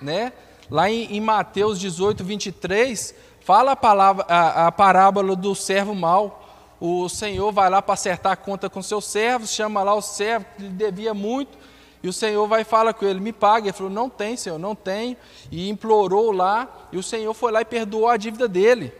né? 0.00 0.32
Lá 0.70 0.90
em, 0.90 1.16
em 1.16 1.20
Mateus 1.20 1.78
18, 1.78 2.24
23, 2.24 3.14
fala 3.40 3.72
a, 3.72 3.76
palavra, 3.76 4.24
a, 4.28 4.66
a 4.66 4.72
parábola 4.72 5.36
do 5.36 5.54
servo 5.54 5.94
mau. 5.94 6.40
O 6.80 7.08
Senhor 7.08 7.52
vai 7.52 7.70
lá 7.70 7.80
para 7.80 7.94
acertar 7.94 8.32
a 8.32 8.36
conta 8.36 8.68
com 8.68 8.82
seus 8.82 9.04
servos, 9.04 9.50
chama 9.50 9.82
lá 9.82 9.94
o 9.94 10.02
servo 10.02 10.46
que 10.56 10.62
lhe 10.62 10.68
devia 10.68 11.14
muito, 11.14 11.56
e 12.02 12.08
o 12.08 12.12
Senhor 12.12 12.46
vai 12.46 12.64
falar 12.64 12.92
com 12.92 13.06
ele, 13.06 13.20
me 13.20 13.32
pague. 13.32 13.68
Ele 13.68 13.76
falou, 13.76 13.90
não 13.90 14.10
tem, 14.10 14.36
Senhor, 14.36 14.58
não 14.58 14.74
tem. 14.74 15.16
E 15.50 15.70
implorou 15.70 16.32
lá, 16.32 16.88
e 16.92 16.98
o 16.98 17.02
Senhor 17.02 17.32
foi 17.32 17.50
lá 17.50 17.62
e 17.62 17.64
perdoou 17.64 18.08
a 18.08 18.16
dívida 18.18 18.46
dele. 18.46 18.92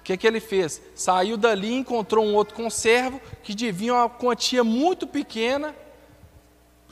O 0.00 0.02
que, 0.02 0.16
que 0.16 0.26
ele 0.26 0.40
fez? 0.40 0.82
Saiu 0.94 1.36
dali, 1.36 1.74
encontrou 1.74 2.24
um 2.24 2.34
outro 2.34 2.54
conservo 2.54 3.20
que 3.42 3.54
devia 3.54 3.94
uma 3.94 4.08
quantia 4.08 4.64
muito 4.64 5.06
pequena, 5.06 5.74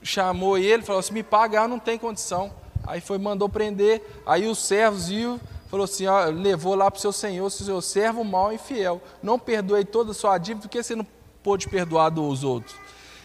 chamou 0.03 0.59
ele, 0.59 0.83
falou 0.83 1.01
assim: 1.01 1.13
me 1.13 1.23
paga, 1.23 1.67
não 1.69 1.79
tem 1.79 1.99
condição. 1.99 2.53
Aí 2.87 3.01
foi, 3.01 3.19
mandou 3.19 3.49
prender. 3.49 4.03
Aí 4.27 4.47
os 4.47 4.59
servos 4.59 5.09
viu, 5.09 5.41
falou 5.69 5.85
assim: 5.85 6.07
ó, 6.07 6.27
levou 6.27 6.75
lá 6.75 6.91
para 6.91 6.99
o 6.99 7.01
seu 7.01 7.13
senhor, 7.13 7.51
seu 7.51 7.81
servo 7.81 8.25
mau 8.25 8.53
e 8.53 8.57
infiel. 8.57 9.01
Não 9.23 9.39
perdoei 9.39 9.85
toda 9.85 10.13
a 10.13 10.15
sua 10.15 10.39
dívida, 10.39 10.63
porque 10.63 10.83
você 10.83 10.95
não 10.95 11.07
pôde 11.43 11.69
perdoar 11.69 12.11
dos 12.11 12.45
outros. 12.45 12.75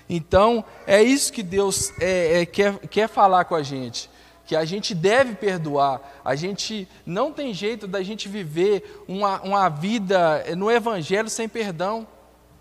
Então, 0.09 0.63
é 0.85 1.01
isso 1.01 1.31
que 1.31 1.41
Deus 1.41 1.91
é, 1.99 2.41
é, 2.41 2.45
quer, 2.45 2.77
quer 2.87 3.07
falar 3.07 3.45
com 3.45 3.55
a 3.55 3.63
gente 3.63 4.09
que 4.45 4.55
a 4.55 4.65
gente 4.65 4.93
deve 4.93 5.35
perdoar. 5.35 6.01
A 6.23 6.35
gente 6.35 6.87
não 7.05 7.31
tem 7.31 7.53
jeito 7.53 7.87
da 7.87 8.03
gente 8.03 8.27
viver 8.27 9.03
uma, 9.07 9.41
uma 9.41 9.69
vida 9.69 10.43
no 10.55 10.69
Evangelho 10.69 11.29
sem 11.29 11.47
perdão. 11.47 12.05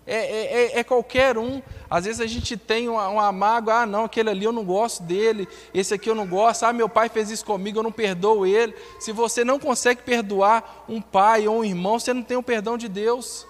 É, 0.05 0.15
é, 0.15 0.53
é, 0.75 0.79
é 0.79 0.83
qualquer 0.83 1.37
um. 1.37 1.61
Às 1.89 2.05
vezes 2.05 2.19
a 2.19 2.27
gente 2.27 2.57
tem 2.57 2.89
uma, 2.89 3.07
uma 3.07 3.31
mágoa, 3.31 3.81
ah, 3.81 3.85
não, 3.85 4.05
aquele 4.05 4.29
ali 4.29 4.43
eu 4.43 4.51
não 4.51 4.63
gosto 4.63 5.01
dele, 5.03 5.47
esse 5.73 5.93
aqui 5.93 6.09
eu 6.09 6.15
não 6.15 6.27
gosto, 6.27 6.63
ah, 6.63 6.73
meu 6.73 6.89
pai 6.89 7.07
fez 7.07 7.29
isso 7.29 7.45
comigo, 7.45 7.79
eu 7.79 7.83
não 7.83 7.91
perdoo 7.91 8.45
ele. 8.45 8.75
Se 8.99 9.11
você 9.11 9.43
não 9.45 9.59
consegue 9.59 10.01
perdoar 10.01 10.85
um 10.89 11.01
pai 11.01 11.47
ou 11.47 11.59
um 11.59 11.63
irmão, 11.63 11.99
você 11.99 12.13
não 12.13 12.23
tem 12.23 12.35
o 12.35 12.43
perdão 12.43 12.77
de 12.77 12.89
Deus. 12.89 13.47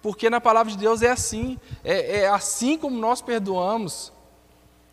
Porque 0.00 0.28
na 0.28 0.40
palavra 0.40 0.72
de 0.72 0.78
Deus 0.78 1.02
é 1.02 1.10
assim, 1.10 1.58
é, 1.84 2.20
é 2.20 2.28
assim 2.28 2.76
como 2.78 2.98
nós 2.98 3.20
perdoamos. 3.20 4.12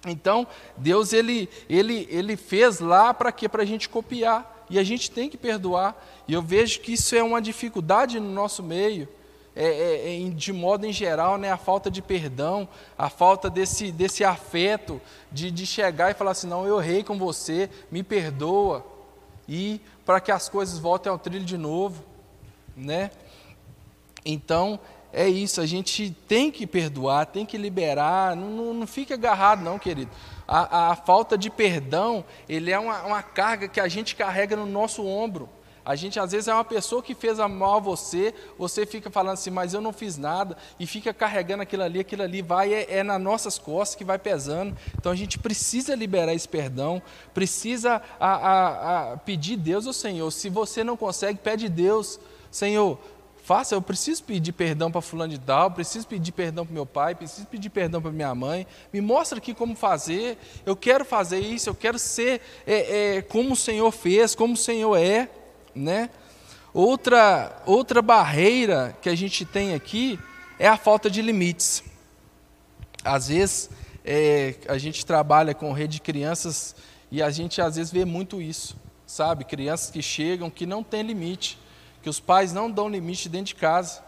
Então, 0.06 0.48
Deus 0.78 1.14
ele, 1.14 1.50
ele, 1.70 2.08
ele 2.10 2.38
fez 2.38 2.80
lá 2.80 3.14
para 3.14 3.32
quê? 3.32 3.50
Para 3.50 3.64
a 3.64 3.66
gente 3.66 3.90
copiar. 3.90 4.58
E 4.70 4.78
a 4.78 4.84
gente 4.84 5.10
tem 5.10 5.30
que 5.30 5.38
perdoar. 5.38 5.96
E 6.28 6.34
eu 6.34 6.42
vejo 6.42 6.80
que 6.82 6.94
isso 6.94 7.16
é 7.16 7.24
uma 7.24 7.42
dificuldade 7.42 8.20
no 8.20 8.30
nosso 8.32 8.62
meio. 8.62 9.10
É, 9.62 9.66
é, 9.66 10.26
é, 10.26 10.30
de 10.30 10.54
modo 10.54 10.86
em 10.86 10.94
geral, 10.94 11.38
né, 11.38 11.52
a 11.52 11.58
falta 11.58 11.92
de 11.92 12.02
perdão, 12.02 12.66
a 12.98 13.10
falta 13.10 13.50
desse, 13.50 13.92
desse 13.92 14.24
afeto, 14.24 15.02
de, 15.30 15.52
de 15.52 15.66
chegar 15.66 16.10
e 16.10 16.14
falar 16.14 16.32
assim: 16.32 16.48
não, 16.48 16.66
eu 16.66 16.82
errei 16.82 17.04
com 17.04 17.18
você, 17.18 17.70
me 17.92 18.02
perdoa, 18.02 18.86
e 19.50 19.82
para 20.06 20.22
que 20.22 20.32
as 20.32 20.48
coisas 20.48 20.80
voltem 20.80 21.12
ao 21.12 21.20
trilho 21.20 21.44
de 21.44 21.58
novo. 21.58 22.06
Né? 22.74 23.12
Então, 24.24 24.80
é 25.12 25.28
isso, 25.28 25.60
a 25.60 25.66
gente 25.66 26.16
tem 26.26 26.50
que 26.50 26.66
perdoar, 26.66 27.26
tem 27.26 27.46
que 27.46 27.58
liberar, 27.58 28.38
não, 28.38 28.50
não, 28.52 28.74
não 28.74 28.88
fica 28.88 29.16
agarrado 29.16 29.62
não, 29.62 29.78
querido. 29.78 30.12
A, 30.48 30.92
a, 30.92 30.96
falta 30.96 31.38
de 31.38 31.50
perdão, 31.50 32.24
ele 32.48 32.72
é 32.72 32.80
uma, 32.80 33.02
uma 33.04 33.22
carga 33.22 33.68
que 33.68 33.82
a 33.82 33.90
gente 33.90 34.16
carrega 34.16 34.56
no 34.56 34.66
nosso 34.66 35.06
ombro. 35.06 35.50
A 35.90 35.96
gente 35.96 36.20
às 36.20 36.34
vezes 36.34 36.48
é 36.48 36.54
uma 36.54 36.64
pessoa 36.64 37.02
que 37.02 37.16
fez 37.16 37.40
mal 37.40 37.78
a 37.78 37.80
você, 37.80 38.32
você 38.60 38.86
fica 38.86 39.10
falando 39.10 39.34
assim, 39.34 39.50
mas 39.50 39.74
eu 39.74 39.82
não 39.82 39.92
fiz 39.92 40.18
nada, 40.18 40.56
e 40.80 40.86
fica 40.86 41.12
carregando 41.12 41.64
aquilo 41.64 41.82
ali, 41.82 42.00
aquilo 42.00 42.22
ali 42.22 42.44
vai, 42.44 42.72
é, 42.72 42.98
é 42.98 43.02
nas 43.02 43.20
nossas 43.20 43.58
costas 43.58 43.96
que 43.96 44.04
vai 44.04 44.20
pesando. 44.20 44.78
Então 44.96 45.12
a 45.12 45.16
gente 45.16 45.40
precisa 45.40 45.96
liberar 45.96 46.32
esse 46.32 46.48
perdão, 46.48 47.02
precisa 47.34 48.04
a, 48.20 48.30
a, 48.30 49.14
a 49.14 49.18
pedir 49.18 49.58
Deus 49.58 49.88
ao 49.88 49.94
Senhor. 49.94 50.30
Se 50.30 50.48
você 50.48 50.84
não 50.84 50.96
consegue, 50.96 51.40
pede 51.40 51.68
Deus, 51.68 52.20
Senhor, 52.52 53.00
Faça, 53.42 53.74
eu 53.74 53.82
preciso 53.82 54.24
pedir 54.26 54.52
perdão 54.52 54.92
para 54.92 55.02
fulano 55.02 55.32
de 55.34 55.40
tal, 55.40 55.72
preciso 55.72 56.06
pedir 56.06 56.32
perdão 56.32 56.68
para 56.68 56.72
meu 56.72 56.86
pai, 56.86 57.16
preciso 57.16 57.48
pedir 57.48 57.72
perdão 57.72 58.00
para 58.00 58.12
minha 58.12 58.36
mãe. 58.36 58.68
Me 58.94 59.02
mostra 59.02 59.40
aqui 59.40 59.56
como 59.56 59.76
fazer. 59.76 60.38
Eu 60.64 60.76
quero 60.76 61.04
fazer 61.04 61.40
isso, 61.40 61.68
eu 61.68 61.74
quero 61.74 61.98
ser 61.98 62.42
é, 62.68 63.16
é, 63.16 63.22
como 63.24 63.54
o 63.54 63.56
Senhor 63.56 63.90
fez, 63.90 64.36
como 64.36 64.54
o 64.54 64.58
Senhor 64.58 64.96
é, 64.96 65.28
né? 65.80 66.10
Outra 66.74 67.62
outra 67.66 68.02
barreira 68.02 68.96
que 69.02 69.10
a 69.10 69.16
gente 69.16 69.46
tem 69.46 69.74
aqui 69.74 70.20
é 70.60 70.68
a 70.68 70.78
falta 70.78 71.10
de 71.10 71.22
limites. 71.22 71.84
Às 73.04 73.30
vezes 73.30 73.70
é, 74.06 74.56
a 74.68 74.78
gente 74.78 75.06
trabalha 75.06 75.54
com 75.54 75.72
rede 75.72 75.94
de 75.94 76.02
crianças 76.02 76.76
e 77.12 77.22
a 77.22 77.30
gente 77.30 77.62
às 77.62 77.76
vezes 77.76 77.92
vê 77.92 78.06
muito 78.06 78.42
isso, 78.42 78.78
sabe? 79.08 79.44
Crianças 79.44 79.90
que 79.90 80.02
chegam 80.02 80.50
que 80.50 80.66
não 80.66 80.84
tem 80.84 81.02
limite 81.02 81.58
que 82.02 82.10
os 82.10 82.20
pais 82.20 82.54
não 82.54 82.70
dão 82.70 82.90
limite 82.90 83.28
dentro 83.30 83.48
de 83.48 83.56
casa. 83.56 84.02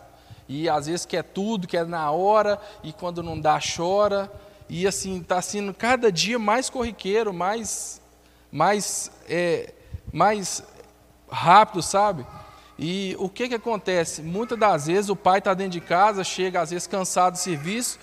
E 0.48 0.68
às 0.68 0.88
vezes 0.88 1.06
quer 1.06 1.24
tudo, 1.24 1.68
quer 1.68 1.86
na 1.86 2.12
hora, 2.12 2.60
e 2.84 2.92
quando 2.92 3.24
não 3.24 3.40
dá, 3.40 3.60
chora. 3.60 4.32
E 4.68 4.88
assim, 4.88 5.20
está 5.20 5.42
sendo 5.42 5.74
cada 5.74 6.12
dia 6.12 6.40
mais 6.40 6.70
corriqueiro, 6.70 7.34
mais, 7.34 8.02
mais, 8.52 9.12
é, 9.28 9.74
mais 10.12 10.64
rápido, 11.32 11.82
sabe? 11.82 12.26
E 12.78 13.16
o 13.20 13.30
que, 13.30 13.48
que 13.48 13.56
acontece? 13.56 14.22
Muitas 14.22 14.58
das 14.58 14.88
vezes 14.88 15.10
o 15.10 15.16
pai 15.16 15.38
está 15.38 15.54
dentro 15.54 15.74
de 15.74 15.82
casa, 15.82 16.24
chega 16.24 16.62
às 16.62 16.72
vezes 16.72 16.88
cansado 16.88 17.34
do 17.34 17.40
serviço. 17.40 18.00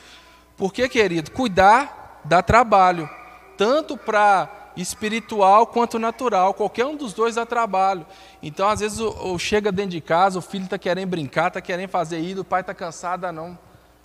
Porque, 0.57 0.89
querido, 0.89 1.31
cuidar 1.31 2.21
dá 2.25 2.43
trabalho, 2.43 3.09
tanto 3.57 3.97
para 3.97 4.49
espiritual 4.77 5.67
quanto 5.67 5.99
natural. 5.99 6.55
Qualquer 6.55 6.87
um 6.87 6.97
dos 6.97 7.13
dois 7.13 7.35
dá 7.35 7.45
trabalho. 7.45 8.07
Então, 8.43 8.69
às 8.69 8.81
vezes, 8.81 9.01
o, 9.01 9.35
o 9.35 9.39
chega 9.39 9.73
dentro 9.73 9.93
de 9.93 10.01
casa, 10.01 10.39
o 10.39 10.43
filho 10.43 10.65
está 10.65 10.79
querendo 10.79 11.11
brincar, 11.11 11.49
está 11.49 11.61
querendo 11.61 11.91
fazer 11.91 12.19
isso, 12.19 12.43
o 12.43 12.45
pai 12.45 12.61
está 12.61 12.73
cansado, 12.73 13.25
ah, 13.25 13.33
não. 13.33 13.59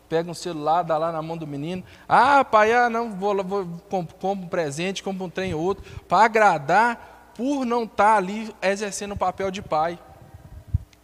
Pega 0.10 0.30
um 0.30 0.34
celular, 0.34 0.84
dá 0.84 0.98
lá 0.98 1.12
na 1.12 1.22
mão 1.22 1.38
do 1.38 1.48
menino. 1.48 1.84
Ah, 2.08 2.44
pai, 2.44 2.74
ah, 2.74 2.90
não, 2.90 3.12
vou, 3.12 3.44
vou 3.44 3.66
compro 3.90 4.30
um 4.30 4.48
presente, 4.48 5.02
compro 5.02 5.26
um 5.26 5.30
trem 5.30 5.54
ou 5.54 5.62
outro. 5.62 5.84
Para 6.08 6.26
agradar, 6.26 7.13
por 7.36 7.66
não 7.66 7.84
estar 7.84 8.14
tá 8.14 8.18
ali 8.18 8.54
exercendo 8.62 9.14
o 9.14 9.18
papel 9.18 9.52
de 9.52 9.62
pai. 9.62 10.00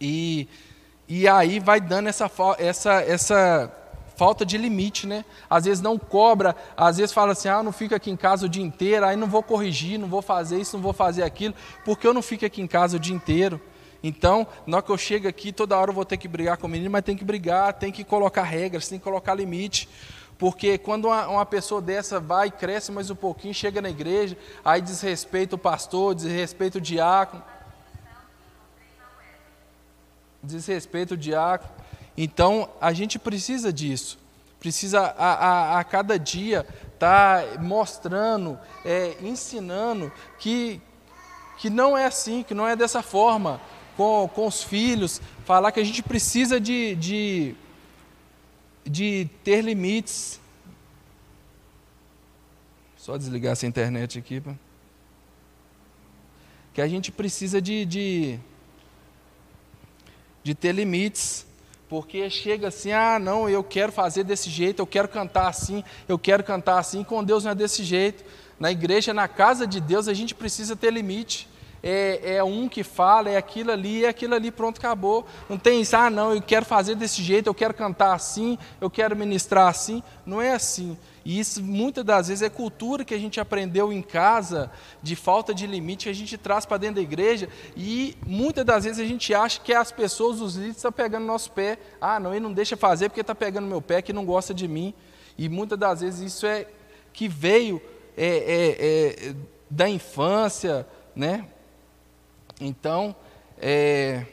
E, 0.00 0.48
e 1.08 1.28
aí 1.28 1.58
vai 1.58 1.80
dando 1.80 2.08
essa, 2.08 2.30
essa, 2.58 3.02
essa 3.02 3.72
falta 4.16 4.44
de 4.44 4.58
limite, 4.58 5.06
né? 5.06 5.24
Às 5.48 5.64
vezes 5.64 5.82
não 5.82 5.98
cobra, 5.98 6.54
às 6.76 6.98
vezes 6.98 7.12
fala 7.12 7.32
assim: 7.32 7.48
ah, 7.48 7.62
não 7.62 7.72
fico 7.72 7.94
aqui 7.94 8.10
em 8.10 8.16
casa 8.16 8.46
o 8.46 8.48
dia 8.48 8.62
inteiro, 8.62 9.06
aí 9.06 9.16
não 9.16 9.26
vou 9.26 9.42
corrigir, 9.42 9.98
não 9.98 10.08
vou 10.08 10.22
fazer 10.22 10.60
isso, 10.60 10.76
não 10.76 10.82
vou 10.82 10.92
fazer 10.92 11.22
aquilo, 11.22 11.54
porque 11.84 12.06
eu 12.06 12.12
não 12.12 12.20
fico 12.20 12.44
aqui 12.44 12.60
em 12.60 12.66
casa 12.66 12.96
o 12.96 13.00
dia 13.00 13.14
inteiro. 13.14 13.60
Então, 14.02 14.46
na 14.66 14.78
hora 14.78 14.86
que 14.86 14.92
eu 14.92 14.98
chego 14.98 15.28
aqui, 15.28 15.52
toda 15.52 15.76
hora 15.76 15.90
eu 15.90 15.94
vou 15.94 16.04
ter 16.04 16.16
que 16.16 16.28
brigar 16.28 16.56
com 16.56 16.66
o 16.66 16.70
menino, 16.70 16.90
mas 16.90 17.02
tem 17.02 17.16
que 17.16 17.24
brigar, 17.24 17.74
tem 17.74 17.92
que 17.92 18.02
colocar 18.04 18.42
regras, 18.42 18.88
tem 18.88 18.98
que 18.98 19.04
colocar 19.04 19.34
limite. 19.34 19.88
Porque 20.40 20.78
quando 20.78 21.06
uma, 21.06 21.44
pessoa 21.44 21.82
dessa 21.82 22.18
vai, 22.18 22.50
cresce 22.50 22.90
mais 22.90 23.10
um 23.10 23.14
pouquinho, 23.14 23.52
chega 23.52 23.82
na 23.82 23.90
igreja, 23.90 24.38
aí 24.64 24.80
desrespeita 24.80 25.54
o 25.54 25.58
pastor, 25.58 26.14
desrespeita 26.14 26.78
o 26.78 26.80
diácono. 26.80 27.44
Desrespeita 30.42 31.12
o 31.12 31.16
diácono. 31.16 31.70
Então, 32.16 32.70
a 32.80 32.90
gente 32.94 33.18
precisa 33.18 33.70
disso. 33.70 34.18
Precisa 34.58 35.14
a, 35.18 35.32
a, 35.34 35.78
a 35.78 35.84
cada 35.84 36.18
dia 36.18 36.66
estar 36.94 37.42
tá 37.42 37.60
mostrando, 37.60 38.58
é, 38.82 39.18
ensinando 39.20 40.10
que, 40.38 40.80
que 41.58 41.68
não 41.68 41.98
é 41.98 42.06
assim, 42.06 42.42
que 42.42 42.54
não 42.54 42.66
é 42.66 42.74
dessa 42.74 43.02
forma 43.02 43.60
com, 43.94 44.26
com 44.34 44.46
os 44.46 44.62
filhos. 44.62 45.20
Falar 45.44 45.70
que 45.70 45.80
a 45.80 45.84
gente 45.84 46.02
precisa 46.02 46.58
de, 46.58 46.94
de 46.94 47.54
de 48.84 49.28
ter 49.44 49.62
limites. 49.62 50.40
Só 52.96 53.16
desligar 53.16 53.52
essa 53.52 53.66
internet 53.66 54.18
aqui. 54.18 54.42
Que 56.72 56.80
a 56.80 56.88
gente 56.88 57.10
precisa 57.10 57.60
de, 57.60 57.84
de, 57.84 58.38
de 60.42 60.54
ter 60.54 60.72
limites. 60.72 61.46
Porque 61.88 62.30
chega 62.30 62.68
assim, 62.68 62.92
ah, 62.92 63.18
não, 63.18 63.48
eu 63.48 63.64
quero 63.64 63.90
fazer 63.90 64.22
desse 64.22 64.48
jeito, 64.48 64.80
eu 64.80 64.86
quero 64.86 65.08
cantar 65.08 65.48
assim, 65.48 65.82
eu 66.06 66.16
quero 66.16 66.44
cantar 66.44 66.78
assim. 66.78 67.02
Com 67.02 67.24
Deus 67.24 67.42
não 67.42 67.50
é 67.50 67.54
desse 67.54 67.82
jeito. 67.82 68.24
Na 68.60 68.70
igreja, 68.70 69.12
na 69.12 69.26
casa 69.26 69.66
de 69.66 69.80
Deus, 69.80 70.06
a 70.06 70.14
gente 70.14 70.32
precisa 70.34 70.76
ter 70.76 70.92
limite 70.92 71.49
é, 71.82 72.36
é, 72.36 72.44
um 72.44 72.68
que 72.68 72.82
fala, 72.82 73.30
é 73.30 73.36
aquilo 73.36 73.70
ali, 73.70 74.04
é 74.04 74.08
aquilo 74.08 74.34
ali, 74.34 74.50
pronto, 74.50 74.78
acabou. 74.78 75.26
Não 75.48 75.56
tem 75.56 75.80
isso, 75.80 75.96
ah, 75.96 76.10
não, 76.10 76.34
eu 76.34 76.42
quero 76.42 76.64
fazer 76.64 76.94
desse 76.94 77.22
jeito, 77.22 77.46
eu 77.46 77.54
quero 77.54 77.74
cantar 77.74 78.14
assim, 78.14 78.58
eu 78.80 78.90
quero 78.90 79.16
ministrar 79.16 79.68
assim. 79.68 80.02
Não 80.26 80.40
é 80.40 80.52
assim. 80.52 80.96
E 81.24 81.38
isso 81.38 81.62
muitas 81.62 82.04
das 82.04 82.28
vezes 82.28 82.42
é 82.42 82.48
cultura 82.48 83.04
que 83.04 83.14
a 83.14 83.18
gente 83.18 83.40
aprendeu 83.40 83.92
em 83.92 84.02
casa, 84.02 84.70
de 85.02 85.14
falta 85.14 85.54
de 85.54 85.66
limite, 85.66 86.04
que 86.04 86.10
a 86.10 86.14
gente 86.14 86.36
traz 86.38 86.64
para 86.64 86.78
dentro 86.78 86.96
da 86.96 87.02
igreja, 87.02 87.48
e 87.76 88.16
muitas 88.26 88.64
das 88.64 88.84
vezes 88.84 88.98
a 88.98 89.06
gente 89.06 89.32
acha 89.34 89.60
que 89.60 89.72
as 89.72 89.92
pessoas, 89.92 90.40
os 90.40 90.54
líderes, 90.54 90.76
estão 90.76 90.92
pegando 90.92 91.26
nosso 91.26 91.50
pé. 91.52 91.78
Ah, 92.00 92.18
não, 92.18 92.32
ele 92.32 92.40
não 92.40 92.52
deixa 92.52 92.76
fazer 92.76 93.08
porque 93.08 93.20
está 93.20 93.34
pegando 93.34 93.66
meu 93.66 93.82
pé, 93.82 94.02
que 94.02 94.12
não 94.12 94.24
gosta 94.24 94.54
de 94.54 94.66
mim. 94.66 94.94
E 95.36 95.48
muitas 95.48 95.78
das 95.78 96.00
vezes 96.00 96.34
isso 96.34 96.46
é 96.46 96.66
que 97.12 97.28
veio 97.28 97.80
é, 98.16 98.26
é, 98.26 99.30
é, 99.30 99.34
da 99.70 99.88
infância, 99.88 100.86
né? 101.14 101.46
Então, 102.60 103.16
é, 103.58 104.26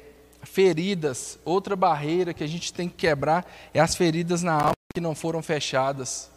feridas, 0.43 1.39
outra 1.46 1.75
barreira 1.75 2.34
que 2.34 2.43
a 2.43 2.48
gente 2.48 2.74
tem 2.74 2.89
que 2.89 2.96
quebrar 2.96 3.46
é 3.74 3.79
as 3.79 3.96
feridas 3.96 4.43
na 4.43 4.53
alma 4.53 4.74
que 4.93 5.01
não 5.01 5.15
foram 5.15 5.41
fechadas. 5.41 6.29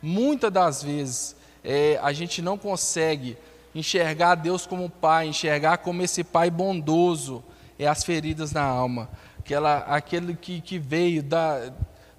Muitas 0.00 0.52
das 0.52 0.82
vezes 0.82 1.36
é, 1.64 1.98
a 2.02 2.12
gente 2.12 2.42
não 2.42 2.58
consegue 2.58 3.36
enxergar 3.74 4.34
Deus 4.34 4.66
como 4.66 4.90
pai, 4.90 5.28
enxergar 5.28 5.78
como 5.78 6.02
esse 6.02 6.22
pai 6.22 6.50
bondoso, 6.50 7.42
é 7.78 7.86
as 7.86 8.04
feridas 8.04 8.52
na 8.52 8.62
alma. 8.62 9.08
Aquela, 9.38 9.78
aquele 9.78 10.34
que, 10.34 10.60
que 10.60 10.78
veio 10.78 11.22
da, 11.22 11.72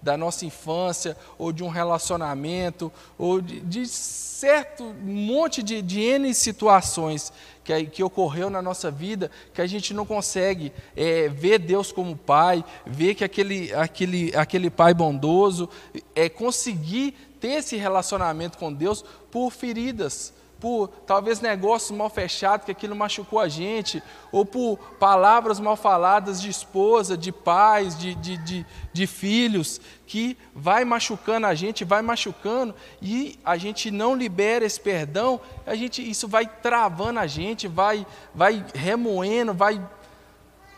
da 0.04 0.18
nossa 0.18 0.46
infância, 0.46 1.18
ou 1.38 1.52
de 1.52 1.64
um 1.64 1.70
relacionamento, 1.70 2.92
ou 3.18 3.42
de, 3.42 3.62
de 3.62 3.88
certo 3.88 4.84
monte 5.02 5.64
de, 5.64 5.82
de 5.82 6.02
N 6.02 6.34
situações 6.34 7.32
que, 7.64 7.86
que 7.86 8.04
ocorreu 8.04 8.50
na 8.50 8.62
nossa 8.62 8.92
vida, 8.92 9.32
que 9.54 9.62
a 9.62 9.66
gente 9.66 9.94
não 9.94 10.06
consegue 10.06 10.74
é, 10.96 11.30
ver 11.30 11.60
Deus 11.60 11.92
como 11.92 12.18
Pai, 12.18 12.64
ver 12.86 13.16
que 13.16 13.24
aquele, 13.24 13.74
aquele, 13.74 14.36
aquele 14.36 14.70
Pai 14.70 14.94
bondoso, 14.94 15.70
é 16.14 16.28
conseguir 16.28 17.16
ter 17.40 17.60
esse 17.60 17.78
relacionamento 17.78 18.58
com 18.58 18.72
Deus 18.72 19.04
por 19.32 19.50
feridas, 19.50 20.34
por 20.64 20.88
talvez 21.06 21.42
negócios 21.42 21.92
mal 21.92 22.10
fechados, 22.10 22.66
que 22.66 22.72
aquilo 22.72 22.96
machucou 22.96 23.38
a 23.38 23.50
gente, 23.50 24.02
ou 24.32 24.46
por 24.46 24.78
palavras 24.98 25.60
mal 25.60 25.76
faladas 25.76 26.42
de 26.42 26.50
esposa, 26.50 27.18
de 27.18 27.34
pais, 27.34 27.98
de, 27.98 28.16
de, 28.16 28.38
de, 28.38 28.66
de, 28.94 29.06
filhos, 29.06 29.82
que 30.08 30.38
vai 30.56 30.86
machucando 30.86 31.48
a 31.48 31.54
gente, 31.54 31.84
vai 31.84 32.02
machucando, 32.02 32.74
e 33.02 33.38
a 33.44 33.58
gente 33.58 33.92
não 33.92 34.16
libera 34.16 34.64
esse 34.64 34.80
perdão, 34.80 35.42
a 35.68 35.76
gente, 35.76 36.10
isso 36.10 36.30
vai 36.30 36.48
travando 36.48 37.20
a 37.20 37.28
gente, 37.28 37.68
vai, 37.68 38.08
vai 38.34 38.66
remoendo, 38.74 39.54
vai 39.54 39.86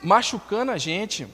machucando 0.01 0.71
a 0.71 0.79
gente. 0.79 1.27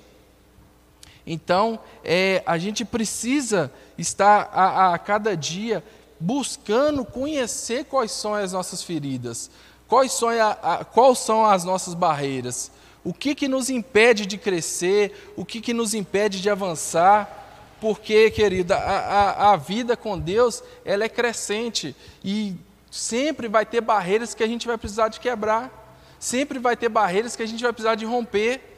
Então, 1.26 1.80
é, 2.04 2.44
a 2.46 2.58
gente 2.58 2.84
precisa 2.84 3.72
estar 3.98 4.50
a, 4.52 4.94
a 4.94 5.00
cada 5.00 5.38
dia 5.38 5.82
buscando 6.22 7.04
conhecer 7.04 7.86
quais 7.86 8.12
são 8.12 8.36
as 8.36 8.54
nossas 8.54 8.84
feridas, 8.84 9.50
quais 9.88 10.12
são, 10.12 10.30
a, 10.30 10.52
a, 10.52 10.86
quais 10.86 11.18
são 11.18 11.44
as 11.44 11.64
nossas 11.64 11.96
barreiras, 11.96 12.72
o 13.04 13.12
que, 13.12 13.34
que 13.34 13.48
nos 13.48 13.72
impede 13.72 14.28
de 14.28 14.38
crescer, 14.38 15.34
o 15.36 15.44
que, 15.44 15.60
que 15.60 15.74
nos 15.74 15.96
impede 15.96 16.40
de 16.40 16.50
avançar, 16.50 17.40
porque, 17.82 18.30
querida, 18.30 18.78
a, 18.78 19.00
a, 19.00 19.54
a 19.54 19.56
vida 19.58 19.98
com 19.98 20.18
Deus 20.18 20.64
ela 20.86 21.04
é 21.04 21.10
crescente 21.10 21.96
e 22.24 22.56
sempre 22.92 23.48
vai 23.48 23.66
ter 23.66 23.82
barreiras 23.82 24.36
que 24.36 24.44
a 24.44 24.48
gente 24.48 24.68
vai 24.68 24.78
precisar 24.78 25.08
de 25.08 25.20
quebrar, 25.20 25.72
sempre 26.20 26.60
vai 26.60 26.78
ter 26.78 26.90
barreiras 26.90 27.36
que 27.36 27.42
a 27.42 27.48
gente 27.48 27.64
vai 27.64 27.74
precisar 27.74 27.96
de 27.96 28.06
romper. 28.06 28.71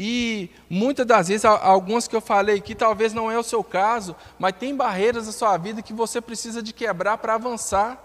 E 0.00 0.48
muitas 0.70 1.04
das 1.04 1.26
vezes, 1.26 1.44
algumas 1.44 2.06
que 2.06 2.14
eu 2.14 2.20
falei 2.20 2.58
aqui, 2.58 2.72
talvez 2.72 3.12
não 3.12 3.28
é 3.28 3.36
o 3.36 3.42
seu 3.42 3.64
caso, 3.64 4.14
mas 4.38 4.54
tem 4.56 4.76
barreiras 4.76 5.26
na 5.26 5.32
sua 5.32 5.56
vida 5.56 5.82
que 5.82 5.92
você 5.92 6.20
precisa 6.20 6.62
de 6.62 6.72
quebrar 6.72 7.18
para 7.18 7.34
avançar. 7.34 8.00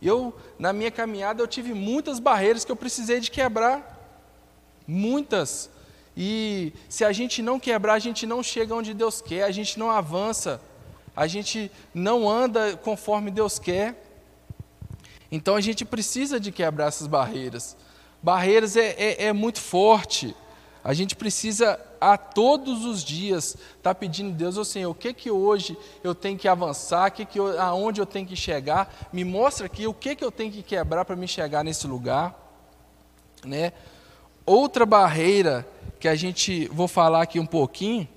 Eu, 0.00 0.32
na 0.56 0.72
minha 0.72 0.90
caminhada, 0.90 1.42
eu 1.42 1.48
tive 1.48 1.74
muitas 1.74 2.20
barreiras 2.20 2.64
que 2.64 2.70
eu 2.70 2.76
precisei 2.76 3.18
de 3.18 3.28
quebrar. 3.28 4.08
Muitas. 4.86 5.68
E 6.16 6.72
se 6.88 7.04
a 7.04 7.10
gente 7.10 7.42
não 7.42 7.58
quebrar, 7.58 7.94
a 7.94 7.98
gente 7.98 8.24
não 8.24 8.40
chega 8.40 8.72
onde 8.72 8.94
Deus 8.94 9.20
quer, 9.20 9.42
a 9.42 9.50
gente 9.50 9.80
não 9.80 9.90
avança, 9.90 10.60
a 11.16 11.26
gente 11.26 11.72
não 11.92 12.30
anda 12.30 12.76
conforme 12.76 13.32
Deus 13.32 13.58
quer. 13.58 14.00
Então 15.32 15.56
a 15.56 15.60
gente 15.60 15.84
precisa 15.84 16.38
de 16.38 16.52
quebrar 16.52 16.86
essas 16.86 17.08
barreiras. 17.08 17.76
Barreiras 18.22 18.76
é, 18.76 18.94
é, 18.96 19.24
é 19.24 19.32
muito 19.32 19.60
forte. 19.60 20.36
A 20.86 20.94
gente 20.94 21.16
precisa 21.16 21.80
a 22.00 22.16
todos 22.16 22.84
os 22.84 23.02
dias 23.02 23.56
estar 23.56 23.92
tá 23.92 23.94
pedindo 23.94 24.30
a 24.30 24.36
Deus, 24.36 24.56
ô 24.56 24.60
oh, 24.60 24.64
Senhor, 24.64 24.88
o 24.88 24.94
que 24.94 25.12
que 25.12 25.28
hoje 25.28 25.76
eu 26.04 26.14
tenho 26.14 26.38
que 26.38 26.46
avançar, 26.46 27.10
que 27.10 27.26
que 27.26 27.40
eu, 27.40 27.60
aonde 27.60 28.00
eu 28.00 28.06
tenho 28.06 28.24
que 28.24 28.36
chegar, 28.36 29.08
me 29.12 29.24
mostra 29.24 29.66
aqui 29.66 29.84
o 29.84 29.92
que 29.92 30.14
que 30.14 30.24
eu 30.24 30.30
tenho 30.30 30.52
que 30.52 30.62
quebrar 30.62 31.04
para 31.04 31.16
me 31.16 31.26
chegar 31.26 31.64
nesse 31.64 31.88
lugar, 31.88 32.38
né? 33.44 33.72
Outra 34.46 34.86
barreira 34.86 35.66
que 35.98 36.06
a 36.06 36.14
gente 36.14 36.68
vou 36.68 36.86
falar 36.86 37.22
aqui 37.22 37.40
um 37.40 37.46
pouquinho. 37.46 38.08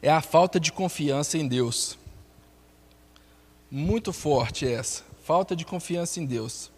É 0.00 0.12
a 0.12 0.20
falta 0.20 0.60
de 0.60 0.70
confiança 0.70 1.36
em 1.36 1.48
Deus. 1.48 1.98
Muito 3.68 4.12
forte 4.12 4.64
essa 4.64 5.13
falta 5.24 5.56
de 5.56 5.64
confiança 5.64 6.20
em 6.20 6.26
Deus. 6.26 6.70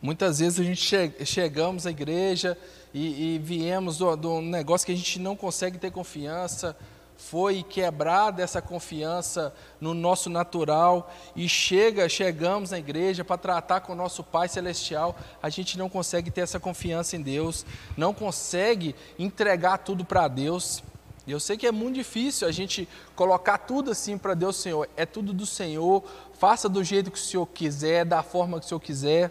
Muitas 0.00 0.38
vezes 0.38 0.60
a 0.60 0.62
gente 0.62 0.84
che 0.84 1.26
chegamos 1.26 1.84
à 1.84 1.90
igreja 1.90 2.56
e, 2.94 3.34
e 3.34 3.38
viemos 3.38 3.98
do, 3.98 4.16
do 4.16 4.40
negócio 4.40 4.86
que 4.86 4.92
a 4.92 4.96
gente 4.96 5.18
não 5.18 5.36
consegue 5.36 5.78
ter 5.78 5.90
confiança, 5.90 6.76
foi 7.16 7.62
quebrada 7.62 8.42
essa 8.42 8.62
confiança 8.62 9.52
no 9.80 9.94
nosso 9.94 10.30
natural 10.30 11.12
e 11.34 11.48
chega, 11.48 12.08
chegamos 12.08 12.70
na 12.70 12.78
igreja 12.78 13.24
para 13.24 13.36
tratar 13.36 13.80
com 13.80 13.92
o 13.92 13.96
nosso 13.96 14.22
Pai 14.22 14.48
celestial, 14.48 15.16
a 15.42 15.48
gente 15.48 15.76
não 15.76 15.88
consegue 15.88 16.30
ter 16.30 16.42
essa 16.42 16.60
confiança 16.60 17.16
em 17.16 17.22
Deus, 17.22 17.66
não 17.96 18.14
consegue 18.14 18.94
entregar 19.18 19.78
tudo 19.78 20.04
para 20.04 20.28
Deus. 20.28 20.82
Eu 21.26 21.38
sei 21.38 21.56
que 21.56 21.66
é 21.66 21.70
muito 21.70 21.94
difícil 21.94 22.48
a 22.48 22.50
gente 22.50 22.88
colocar 23.14 23.58
tudo 23.58 23.92
assim 23.92 24.18
para 24.18 24.34
Deus, 24.34 24.56
Senhor, 24.56 24.88
é 24.96 25.06
tudo 25.06 25.32
do 25.32 25.46
Senhor, 25.46 26.02
faça 26.42 26.68
do 26.68 26.82
jeito 26.82 27.08
que 27.08 27.18
o 27.18 27.22
Senhor 27.22 27.46
quiser, 27.46 28.04
da 28.04 28.20
forma 28.20 28.58
que 28.58 28.66
o 28.66 28.68
Senhor 28.68 28.80
quiser. 28.80 29.30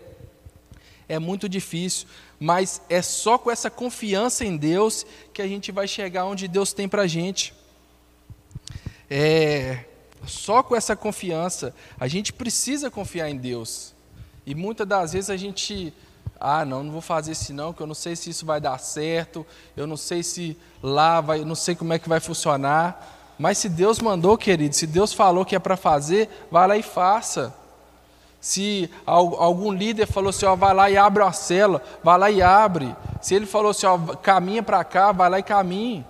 É 1.10 1.20
muito 1.20 1.50
difícil, 1.50 2.08
mas 2.40 2.82
é 2.88 3.02
só 3.02 3.38
com 3.38 3.52
essa 3.52 3.70
confiança 3.70 4.46
em 4.46 4.56
Deus 4.56 5.06
que 5.34 5.42
a 5.42 5.48
gente 5.48 5.74
vai 5.74 5.90
chegar 5.90 6.24
onde 6.24 6.48
Deus 6.48 6.72
tem 6.72 6.88
para 6.88 7.02
a 7.02 7.08
gente. 7.08 7.54
É, 9.10 9.84
só 10.26 10.64
com 10.64 10.74
essa 10.74 10.96
confiança, 10.96 11.76
a 12.00 12.08
gente 12.08 12.32
precisa 12.32 12.90
confiar 12.90 13.30
em 13.30 13.36
Deus. 13.36 13.94
E 14.46 14.56
muitas 14.56 14.88
das 14.88 15.12
vezes 15.12 15.30
a 15.30 15.36
gente 15.36 15.94
ah, 16.40 16.64
não, 16.64 16.82
não 16.82 16.94
vou 16.94 17.02
fazer 17.02 17.34
isso 17.34 17.54
não, 17.54 17.74
que 17.74 17.82
eu 17.82 17.88
não 17.88 17.94
sei 17.94 18.16
se 18.16 18.30
isso 18.30 18.46
vai 18.46 18.62
dar 18.62 18.78
certo, 18.78 19.46
eu 19.76 19.86
não 19.86 19.98
sei 19.98 20.24
se 20.24 20.58
lá 20.82 21.20
vai, 21.20 21.44
não 21.44 21.56
sei 21.56 21.76
como 21.76 21.92
é 21.92 22.00
que 22.00 22.08
vai 22.08 22.22
funcionar. 22.22 23.21
Mas 23.38 23.58
se 23.58 23.70
Deus 23.70 24.00
mandou, 24.00 24.38
querido, 24.38 24.76
se 24.76 24.86
Deus 24.86 25.14
falou 25.14 25.44
que 25.44 25.56
é 25.56 25.60
para 25.60 25.76
fazer, 25.76 26.30
vá 26.52 26.66
lá 26.66 26.78
e 26.78 26.84
faça. 26.84 27.54
Se 28.40 28.90
algum 29.06 29.72
líder 29.72 30.08
falou 30.08 30.32
assim, 30.32 30.46
ó, 30.46 30.56
vai 30.56 30.74
lá 30.74 30.90
e 30.90 30.98
abre 30.98 31.22
a 31.22 31.32
cela, 31.32 31.82
vai 32.04 32.18
lá 32.18 32.32
e 32.32 32.42
abre. 32.42 32.96
Se 33.22 33.36
ele 33.36 33.46
falou 33.46 33.70
assim, 33.70 33.86
ó, 33.86 33.98
caminha 34.16 34.64
para 34.64 34.84
cá, 34.84 35.12
vai 35.12 35.30
lá 35.30 35.40
e 35.40 35.44
caminhe. 35.44 36.04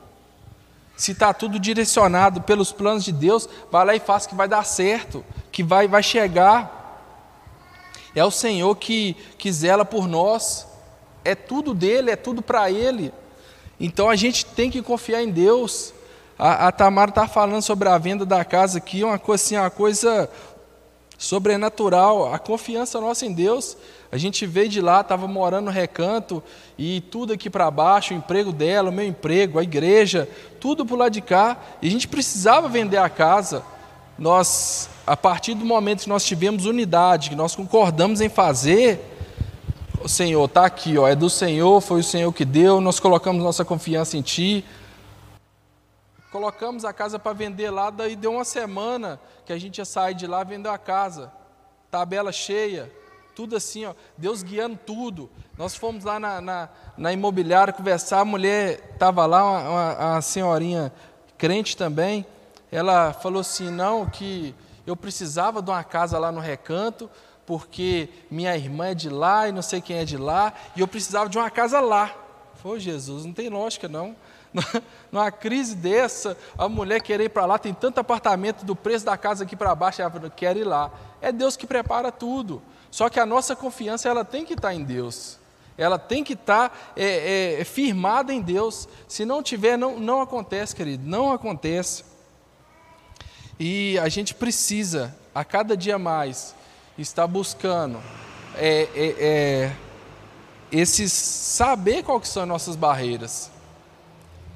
Se 0.95 1.12
está 1.12 1.34
tudo 1.34 1.60
direcionado 1.60 2.41
pelos 2.41 2.71
planos 2.71 3.03
de 3.03 3.12
Deus, 3.12 3.49
vai 3.71 3.86
lá 3.86 3.95
e 3.95 3.99
faz 3.99 4.25
que 4.25 4.36
vai 4.36 4.47
dar 4.47 4.63
certo, 4.63 5.25
que 5.51 5.63
vai, 5.63 5.88
vai 5.88 6.03
chegar. 6.03 6.79
É 8.15 8.23
o 8.23 8.31
Senhor 8.31 8.75
que, 8.75 9.15
que 9.38 9.51
zela 9.51 9.84
por 9.84 10.07
nós, 10.07 10.67
é 11.25 11.36
tudo 11.36 11.73
dele, 11.73 12.12
é 12.12 12.15
tudo 12.15 12.41
para 12.41 12.69
Ele. 12.71 13.13
Então 13.79 14.10
a 14.10 14.15
gente 14.15 14.45
tem 14.45 14.69
que 14.69 14.81
confiar 14.81 15.23
em 15.23 15.31
Deus. 15.31 15.93
A, 16.43 16.69
a 16.69 16.71
Tamara 16.71 17.12
está 17.12 17.27
falando 17.27 17.62
sobre 17.62 17.88
a 17.88 17.99
venda 17.99 18.25
da 18.25 18.43
casa 18.43 18.80
aqui, 18.80 19.04
uma 19.04 19.19
coisa 19.19 19.43
assim, 19.43 19.56
uma 19.58 19.69
coisa 19.69 20.27
sobrenatural, 21.15 22.34
a 22.34 22.39
confiança 22.39 22.99
nossa 22.99 23.27
em 23.27 23.32
Deus. 23.32 23.77
A 24.12 24.17
gente 24.17 24.47
veio 24.47 24.67
de 24.67 24.82
lá, 24.82 25.01
estava 25.01 25.27
morando 25.27 25.65
no 25.65 25.71
recanto 25.71 26.41
e 26.80 26.99
tudo 26.99 27.32
aqui 27.32 27.47
para 27.47 27.69
baixo, 27.69 28.12
o 28.12 28.17
emprego 28.17 28.51
dela, 28.51 28.89
o 28.89 28.91
meu 28.91 29.06
emprego, 29.06 29.60
a 29.60 29.63
igreja, 29.63 30.27
tudo 30.60 30.84
por 30.84 30.97
lá 30.97 31.10
de 31.10 31.21
cá. 31.21 31.60
E 31.80 31.88
a 31.88 31.91
gente 31.91 32.08
precisava 32.08 32.67
vender 32.67 32.97
a 32.97 33.08
casa. 33.08 33.62
Nós, 34.17 34.89
a 35.06 35.15
partir 35.15 35.54
do 35.54 35.63
momento 35.63 36.01
que 36.01 36.10
nós 36.10 36.25
tivemos 36.25 36.65
unidade, 36.65 37.30
que 37.30 37.36
nós 37.36 37.56
concordamos 37.56 38.19
em 38.19 38.30
fazer, 38.30 38.99
o 40.04 40.10
Senhor 40.10 40.45
está 40.45 40.65
aqui, 40.65 40.97
ó, 40.97 41.08
é 41.08 41.15
do 41.15 41.30
Senhor, 41.30 41.80
foi 41.82 41.99
o 41.99 42.04
Senhor 42.04 42.34
que 42.34 42.43
deu, 42.43 42.82
nós 42.82 42.99
colocamos 42.99 43.43
nossa 43.43 43.63
confiança 43.63 44.17
em 44.17 44.23
Ti. 44.23 44.65
Colocamos 46.32 46.86
a 46.86 46.94
casa 46.94 47.20
para 47.20 47.34
vender 47.34 47.70
lá, 47.70 47.89
daí 47.89 48.15
deu 48.15 48.32
uma 48.32 48.46
semana 48.46 49.20
que 49.46 49.52
a 49.52 49.58
gente 49.60 49.80
ia 49.80 49.86
sair 49.86 50.15
de 50.15 50.26
lá 50.26 50.44
vendeu 50.46 50.72
a 50.72 50.78
casa. 50.78 51.32
Tabela 51.91 52.32
cheia, 52.32 52.89
tudo 53.36 53.56
assim, 53.58 53.86
ó, 53.86 53.94
Deus 54.17 54.41
guiando 54.41 54.78
tudo. 54.78 55.30
Nós 55.58 55.76
fomos 55.76 56.06
lá 56.06 56.20
na, 56.22 56.39
na, 56.39 56.70
na 56.98 57.12
imobiliária 57.12 57.74
conversar, 57.74 58.22
a 58.22 58.26
mulher 58.26 58.91
estava 58.94 59.26
lá, 59.26 59.44
uma, 59.44 59.70
uma, 59.70 60.12
uma 60.13 60.22
senhorinha 60.22 60.94
crente 61.38 61.76
também, 61.76 62.26
ela 62.72 63.12
falou 63.12 63.41
assim, 63.41 63.70
não, 63.70 64.10
que 64.10 64.56
eu 64.88 64.96
precisava 64.96 65.62
de 65.62 65.70
uma 65.70 65.84
casa 65.84 66.17
lá 66.17 66.32
no 66.32 66.39
recanto, 66.39 67.10
porque 67.46 68.08
minha 68.30 68.56
irmã 68.56 68.88
é 68.88 68.94
de 68.94 69.10
lá 69.10 69.50
e 69.50 69.52
não 69.52 69.62
sei 69.62 69.82
quem 69.82 69.98
é 69.98 70.06
de 70.06 70.15
lá, 70.15 70.54
e 70.78 70.80
eu 70.80 70.88
precisava 70.88 71.30
de 71.30 71.38
uma 71.38 71.50
casa 71.50 71.82
lá. 71.82 72.15
Foi 72.56 72.80
Jesus, 72.80 73.26
não 73.26 73.34
tem 73.34 73.50
lógica 73.50 73.89
não. 73.89 74.15
Numa 75.12 75.32
crise 75.32 75.76
dessa, 75.76 76.38
a 76.58 76.68
mulher 76.68 77.02
querer 77.02 77.26
ir 77.26 77.30
para 77.30 77.46
lá, 77.46 77.58
tem 77.58 77.74
tanto 77.74 78.00
apartamento 78.00 78.66
do 78.66 78.76
preço 78.76 79.06
da 79.06 79.18
casa 79.18 79.44
aqui 79.44 79.56
para 79.56 79.74
baixo, 79.74 80.02
ela 80.02 80.30
quer 80.30 80.58
ir 80.58 80.64
lá. 80.64 80.92
É 81.22 81.32
Deus 81.32 81.56
que 81.56 81.66
prepara 81.66 82.12
tudo. 82.12 82.62
Só 82.90 83.10
que 83.10 83.20
a 83.20 83.26
nossa 83.26 83.56
confiança 83.56 84.10
ela 84.10 84.26
tem 84.26 84.46
que 84.46 84.54
estar 84.54 84.74
em 84.74 84.84
Deus. 84.84 85.40
Ela 85.78 85.98
tem 85.98 86.24
que 86.24 86.34
estar 86.34 86.94
é, 86.96 87.60
é, 87.60 87.64
firmada 87.64 88.34
em 88.34 88.42
Deus. 88.42 88.88
Se 89.08 89.26
não 89.26 89.42
tiver, 89.42 89.78
não, 89.78 90.00
não 90.00 90.22
acontece, 90.22 90.76
querido. 90.76 91.08
Não 91.08 91.32
acontece. 91.32 92.04
E 93.58 93.98
a 94.00 94.10
gente 94.10 94.34
precisa, 94.34 95.16
a 95.34 95.46
cada 95.46 95.78
dia 95.78 95.98
mais, 95.98 96.54
estar 96.98 97.26
buscando 97.28 98.00
é, 98.56 98.90
é, 98.94 99.16
é 99.20 99.76
esses 100.72 101.12
saber 101.12 102.04
quais 102.04 102.28
são 102.28 102.44
as 102.44 102.50
nossas 102.50 102.76
barreiras. 102.76 103.50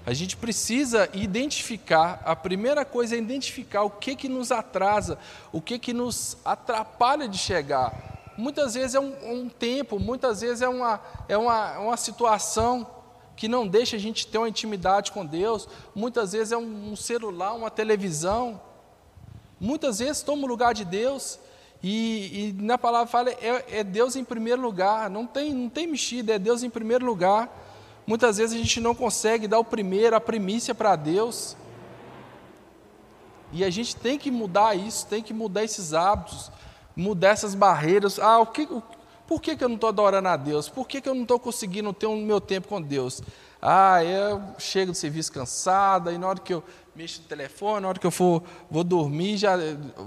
A 0.05 0.13
gente 0.13 0.37
precisa 0.37 1.09
identificar, 1.13 2.21
a 2.23 2.35
primeira 2.35 2.85
coisa 2.85 3.15
é 3.15 3.17
identificar 3.17 3.81
o 3.81 3.89
que, 3.89 4.15
que 4.15 4.29
nos 4.29 4.51
atrasa, 4.51 5.17
o 5.51 5.59
que, 5.59 5.79
que 5.79 5.93
nos 5.93 6.37
atrapalha 6.45 7.27
de 7.27 7.39
chegar. 7.39 8.33
Muitas 8.37 8.75
vezes 8.75 8.93
é 8.93 8.99
um, 8.99 9.13
um 9.31 9.49
tempo, 9.49 9.97
muitas 9.99 10.41
vezes 10.41 10.61
é 10.61 10.69
uma, 10.69 11.01
é 11.27 11.35
uma, 11.35 11.79
uma 11.79 11.97
situação 11.97 12.85
que 13.35 13.47
não 13.47 13.67
deixa 13.67 13.95
a 13.95 13.99
gente 13.99 14.27
ter 14.27 14.37
uma 14.37 14.47
intimidade 14.47 15.11
com 15.11 15.25
Deus, 15.25 15.67
muitas 15.95 16.33
vezes 16.33 16.51
é 16.51 16.57
um, 16.57 16.91
um 16.91 16.95
celular, 16.95 17.53
uma 17.53 17.71
televisão, 17.71 18.61
muitas 19.59 19.99
vezes 19.99 20.21
toma 20.21 20.43
o 20.43 20.47
lugar 20.47 20.73
de 20.75 20.85
Deus, 20.85 21.39
e, 21.81 22.49
e 22.49 22.61
na 22.61 22.77
palavra 22.77 23.07
fala, 23.07 23.31
é, 23.31 23.79
é 23.79 23.83
Deus 23.83 24.15
em 24.15 24.23
primeiro 24.23 24.61
lugar, 24.61 25.09
não 25.09 25.25
tem, 25.25 25.53
não 25.53 25.69
tem 25.69 25.87
mexida, 25.87 26.35
é 26.35 26.39
Deus 26.39 26.61
em 26.61 26.69
primeiro 26.69 27.05
lugar. 27.05 27.64
Muitas 28.07 28.37
vezes 28.37 28.55
a 28.55 28.57
gente 28.57 28.79
não 28.79 28.93
consegue 28.93 29.47
dar 29.47 29.59
o 29.59 29.63
primeiro, 29.63 30.15
a 30.15 30.21
primícia 30.21 30.75
para 30.75 30.95
Deus. 30.95 31.57
E 33.51 33.63
a 33.63 33.69
gente 33.69 33.95
tem 33.95 34.17
que 34.17 34.29
mudar 34.29 34.75
isso, 34.75 35.07
tem 35.07 35.23
que 35.23 35.33
mudar 35.33 35.63
esses 35.63 35.93
hábitos, 35.93 36.51
mudar 36.95 37.29
essas 37.29 37.55
barreiras. 37.55 38.19
Ah, 38.19 38.39
o 38.39 38.47
que, 38.47 38.67
por 39.25 39.41
que, 39.41 39.55
que 39.55 39.63
eu 39.63 39.69
não 39.69 39.75
estou 39.75 39.89
adorando 39.89 40.27
a 40.27 40.37
Deus? 40.37 40.69
Por 40.69 40.87
que, 40.87 41.01
que 41.01 41.09
eu 41.09 41.15
não 41.15 41.23
estou 41.23 41.39
conseguindo 41.39 41.91
ter 41.93 42.05
o 42.05 42.11
um 42.11 42.25
meu 42.25 42.39
tempo 42.39 42.67
com 42.67 42.81
Deus? 42.81 43.21
Ah, 43.61 44.03
eu 44.03 44.41
chego 44.59 44.91
do 44.91 44.97
serviço 44.97 45.31
cansada, 45.31 46.11
e 46.11 46.17
na 46.17 46.27
hora 46.27 46.39
que 46.39 46.53
eu 46.53 46.63
mexo 46.95 47.21
no 47.21 47.27
telefone, 47.27 47.81
na 47.81 47.87
hora 47.87 47.99
que 47.99 48.05
eu 48.05 48.11
for 48.11 48.43
vou 48.69 48.83
dormir, 48.83 49.37
já. 49.37 49.55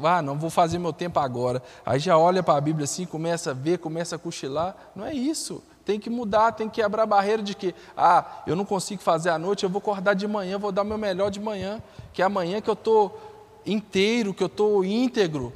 Ah, 0.05 0.23
não, 0.23 0.39
vou 0.39 0.51
fazer 0.51 0.79
meu 0.79 0.93
tempo 0.93 1.19
agora. 1.19 1.61
Aí 1.85 1.99
já 1.99 2.17
olha 2.17 2.43
para 2.43 2.57
a 2.57 2.61
Bíblia 2.61 2.85
assim, 2.85 3.05
começa 3.05 3.51
a 3.51 3.55
ver, 3.55 3.79
começa 3.79 4.15
a 4.15 4.19
cochilar. 4.19 4.77
Não 4.95 5.05
é 5.05 5.13
isso. 5.13 5.63
Tem 5.89 5.99
que 5.99 6.11
mudar, 6.11 6.53
tem 6.53 6.69
que 6.69 6.83
quebrar 6.83 7.05
a 7.05 7.07
barreira 7.07 7.43
de 7.43 7.55
que, 7.55 7.75
ah, 7.97 8.43
eu 8.47 8.55
não 8.55 8.67
consigo 8.67 9.01
fazer 9.01 9.31
à 9.31 9.39
noite, 9.39 9.65
eu 9.65 9.71
vou 9.71 9.79
acordar 9.79 10.13
de 10.13 10.29
manhã, 10.29 10.59
vou 10.59 10.71
dar 10.71 10.83
o 10.83 10.85
meu 10.85 10.99
melhor 10.99 11.31
de 11.31 11.41
manhã, 11.41 11.83
que 12.13 12.21
é 12.21 12.27
amanhã 12.27 12.61
que 12.61 12.69
eu 12.69 12.75
estou 12.75 13.19
inteiro, 13.65 14.35
que 14.35 14.43
eu 14.43 14.49
estou 14.49 14.85
íntegro. 14.85 15.51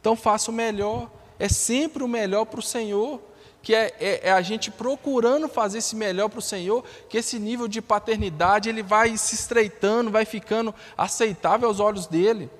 Então 0.00 0.16
faça 0.16 0.50
o 0.50 0.52
melhor. 0.52 1.08
É 1.38 1.48
sempre 1.48 2.02
o 2.02 2.08
melhor 2.08 2.46
para 2.46 2.58
o 2.58 2.62
Senhor, 2.64 3.20
que 3.62 3.72
é, 3.72 3.94
é, 4.00 4.20
é, 4.24 4.32
a 4.32 4.42
gente 4.42 4.72
procurando 4.72 5.48
fazer 5.48 5.78
esse 5.78 5.94
melhor 5.94 6.28
para 6.28 6.40
o 6.40 6.42
Senhor, 6.42 6.84
que 7.08 7.18
esse 7.18 7.38
nível 7.38 7.68
de 7.68 7.80
paternidade 7.80 8.68
ele 8.68 8.82
vai 8.82 9.16
se 9.16 9.36
estreitando, 9.36 10.10
vai 10.10 10.24
ficando 10.24 10.74
aceitável 10.98 11.68
aos 11.68 11.78
olhos 11.78 12.08
dele. 12.08 12.50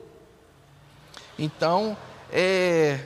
Então, 1.37 1.97
é, 2.33 3.01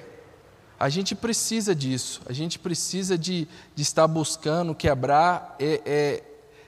a 0.78 0.88
gente 0.88 1.14
precisa 1.14 1.74
disso, 1.74 2.20
a 2.26 2.32
gente 2.32 2.58
precisa 2.58 3.16
de, 3.16 3.48
de 3.74 3.82
estar 3.82 4.06
buscando 4.06 4.74
quebrar 4.74 5.54
é, 5.58 5.80
é, 5.86 6.22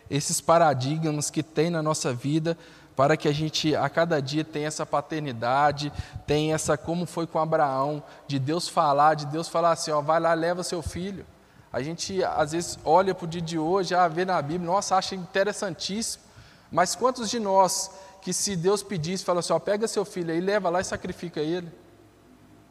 esses 0.09 0.41
paradigmas 0.41 1.29
que 1.29 1.43
tem 1.43 1.71
na 1.71 1.83
nossa 1.83 2.13
vida, 2.13 2.57
para 2.95 3.17
que 3.17 3.29
a 3.29 3.33
gente 3.33 3.77
a 3.77 3.89
cada 3.91 4.21
dia 4.23 4.43
tenha 4.43 4.69
essa 4.69 4.87
paternidade, 4.87 5.93
tenha 6.27 6.55
essa, 6.55 6.79
como 6.79 7.05
foi 7.05 7.27
com 7.27 7.39
Abraão, 7.39 8.03
de 8.27 8.39
Deus 8.39 8.69
falar, 8.69 9.15
de 9.15 9.27
Deus 9.27 9.49
falar 9.49 9.73
assim: 9.73 9.91
ó, 9.91 10.01
vai 10.01 10.19
lá, 10.19 10.33
leva 10.33 10.63
seu 10.63 10.81
filho. 10.81 11.27
A 11.71 11.83
gente 11.83 12.25
às 12.25 12.53
vezes 12.53 12.79
olha 12.85 13.15
para 13.15 13.27
o 13.27 13.29
dia 13.29 13.43
de 13.43 13.59
hoje, 13.59 13.95
ah, 13.95 14.09
vê 14.09 14.25
na 14.25 14.41
Bíblia, 14.41 14.71
nossa, 14.71 14.97
acha 14.97 15.15
interessantíssimo, 15.15 16.25
mas 16.73 16.95
quantos 16.95 17.29
de 17.29 17.39
nós 17.39 17.91
que 18.23 18.33
se 18.33 18.57
Deus 18.57 18.83
pedisse, 18.83 19.25
fala 19.25 19.41
assim: 19.41 19.53
ó, 19.53 19.59
pega 19.59 19.87
seu 19.87 20.05
filho 20.05 20.33
aí, 20.33 20.41
leva 20.41 20.71
lá 20.71 20.81
e 20.81 20.85
sacrifica 20.85 21.41
ele? 21.41 21.71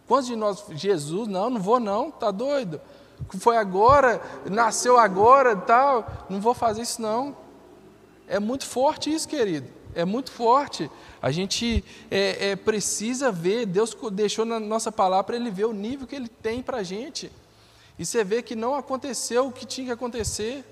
Quantos 0.07 0.27
de 0.27 0.35
nós, 0.35 0.63
Jesus, 0.71 1.27
não, 1.27 1.49
não 1.49 1.59
vou 1.59 1.79
não, 1.79 2.11
tá 2.11 2.29
doido? 2.31 2.79
Foi 3.39 3.57
agora, 3.57 4.21
nasceu 4.49 4.97
agora, 4.97 5.55
tal, 5.55 6.25
não 6.29 6.39
vou 6.39 6.53
fazer 6.53 6.81
isso 6.81 7.01
não. 7.01 7.35
É 8.27 8.39
muito 8.39 8.65
forte 8.65 9.13
isso, 9.13 9.27
querido. 9.27 9.67
É 9.93 10.03
muito 10.03 10.31
forte. 10.31 10.91
A 11.21 11.31
gente 11.31 11.83
é, 12.11 12.49
é, 12.49 12.55
precisa 12.55 13.31
ver, 13.31 13.65
Deus 13.65 13.95
deixou 14.11 14.45
na 14.45 14.59
nossa 14.59 14.91
palavra 14.91 15.35
Ele 15.35 15.49
ver 15.49 15.65
o 15.65 15.73
nível 15.73 16.05
que 16.05 16.15
Ele 16.15 16.27
tem 16.27 16.61
para 16.61 16.77
a 16.77 16.83
gente. 16.83 17.31
E 17.97 18.05
você 18.05 18.23
vê 18.23 18.41
que 18.41 18.55
não 18.55 18.75
aconteceu 18.75 19.47
o 19.47 19.51
que 19.51 19.65
tinha 19.65 19.87
que 19.87 19.93
acontecer. 19.93 20.65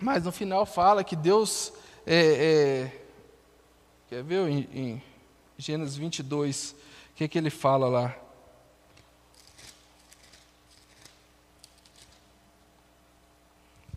Mas 0.00 0.24
no 0.24 0.32
final 0.32 0.66
fala 0.66 1.04
que 1.04 1.14
Deus. 1.14 1.72
É, 2.04 2.90
é, 2.90 3.02
quer 4.08 4.24
ver 4.24 4.48
em, 4.48 4.68
em 4.74 5.02
Gênesis 5.56 5.94
22, 5.96 6.74
o 7.12 7.14
que, 7.14 7.28
que 7.28 7.38
ele 7.38 7.50
fala 7.50 7.88
lá? 7.88 8.16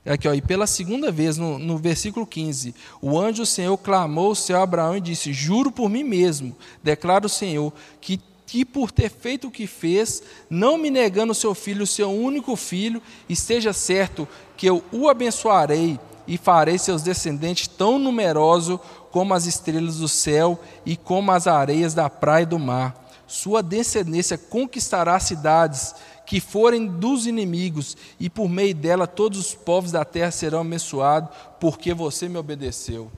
É 0.06 0.14
aqui, 0.14 0.28
ó, 0.28 0.34
e 0.36 0.42
pela 0.42 0.68
segunda 0.68 1.12
vez, 1.12 1.36
no, 1.36 1.58
no 1.58 1.80
versículo 1.80 2.28
15, 2.28 2.76
o 3.02 3.20
anjo 3.20 3.42
do 3.42 3.46
Senhor 3.46 3.76
clamou 3.78 4.28
ao 4.28 4.36
céu 4.36 4.62
Abraão 4.62 4.96
e 4.96 5.02
disse: 5.02 5.34
Juro 5.34 5.72
por 5.72 5.90
mim 5.90 6.04
mesmo, 6.04 6.56
declara 6.84 7.26
o 7.26 7.30
Senhor, 7.30 7.74
que, 8.00 8.22
que 8.46 8.64
por 8.64 8.92
ter 8.92 9.10
feito 9.10 9.48
o 9.48 9.52
que 9.52 9.66
fez, 9.66 10.22
não 10.48 10.78
me 10.78 10.92
negando 10.92 11.32
o 11.32 11.36
seu 11.36 11.56
filho, 11.56 11.84
o 11.84 11.88
seu 11.88 12.12
único 12.12 12.56
filho, 12.56 13.02
esteja 13.28 13.74
certo 13.74 14.28
que 14.56 14.68
eu 14.68 14.84
o 14.92 15.10
abençoarei 15.10 16.00
e 16.28 16.38
farei 16.38 16.78
seus 16.78 17.02
descendentes 17.02 17.68
tão 17.68 17.98
numerosos 17.98 18.80
como 19.10 19.34
as 19.34 19.48
estrelas 19.48 19.98
do 19.98 20.08
céu 20.08 20.60
e 20.86 20.96
como 20.96 21.32
as 21.32 21.48
areias 21.48 21.96
da 21.96 22.12
praia 22.12 22.44
e 22.44 22.48
do 22.48 22.60
mar 22.60 23.05
sua 23.28 23.62
descendência 23.62 24.38
conquistará 24.38 25.20
cidades 25.20 25.96
que 26.26 26.40
forem 26.40 26.88
dos 26.88 27.28
inimigos, 27.28 27.96
e 28.20 28.30
por 28.30 28.50
meio 28.50 28.74
dela 28.74 29.06
todos 29.06 29.38
os 29.38 29.54
povos 29.54 29.92
da 29.92 30.04
terra 30.04 30.32
serão 30.32 30.62
abençoados, 30.62 31.30
porque 31.60 31.94
você 31.94 32.28
me 32.28 32.38
obedeceu. 32.38 33.12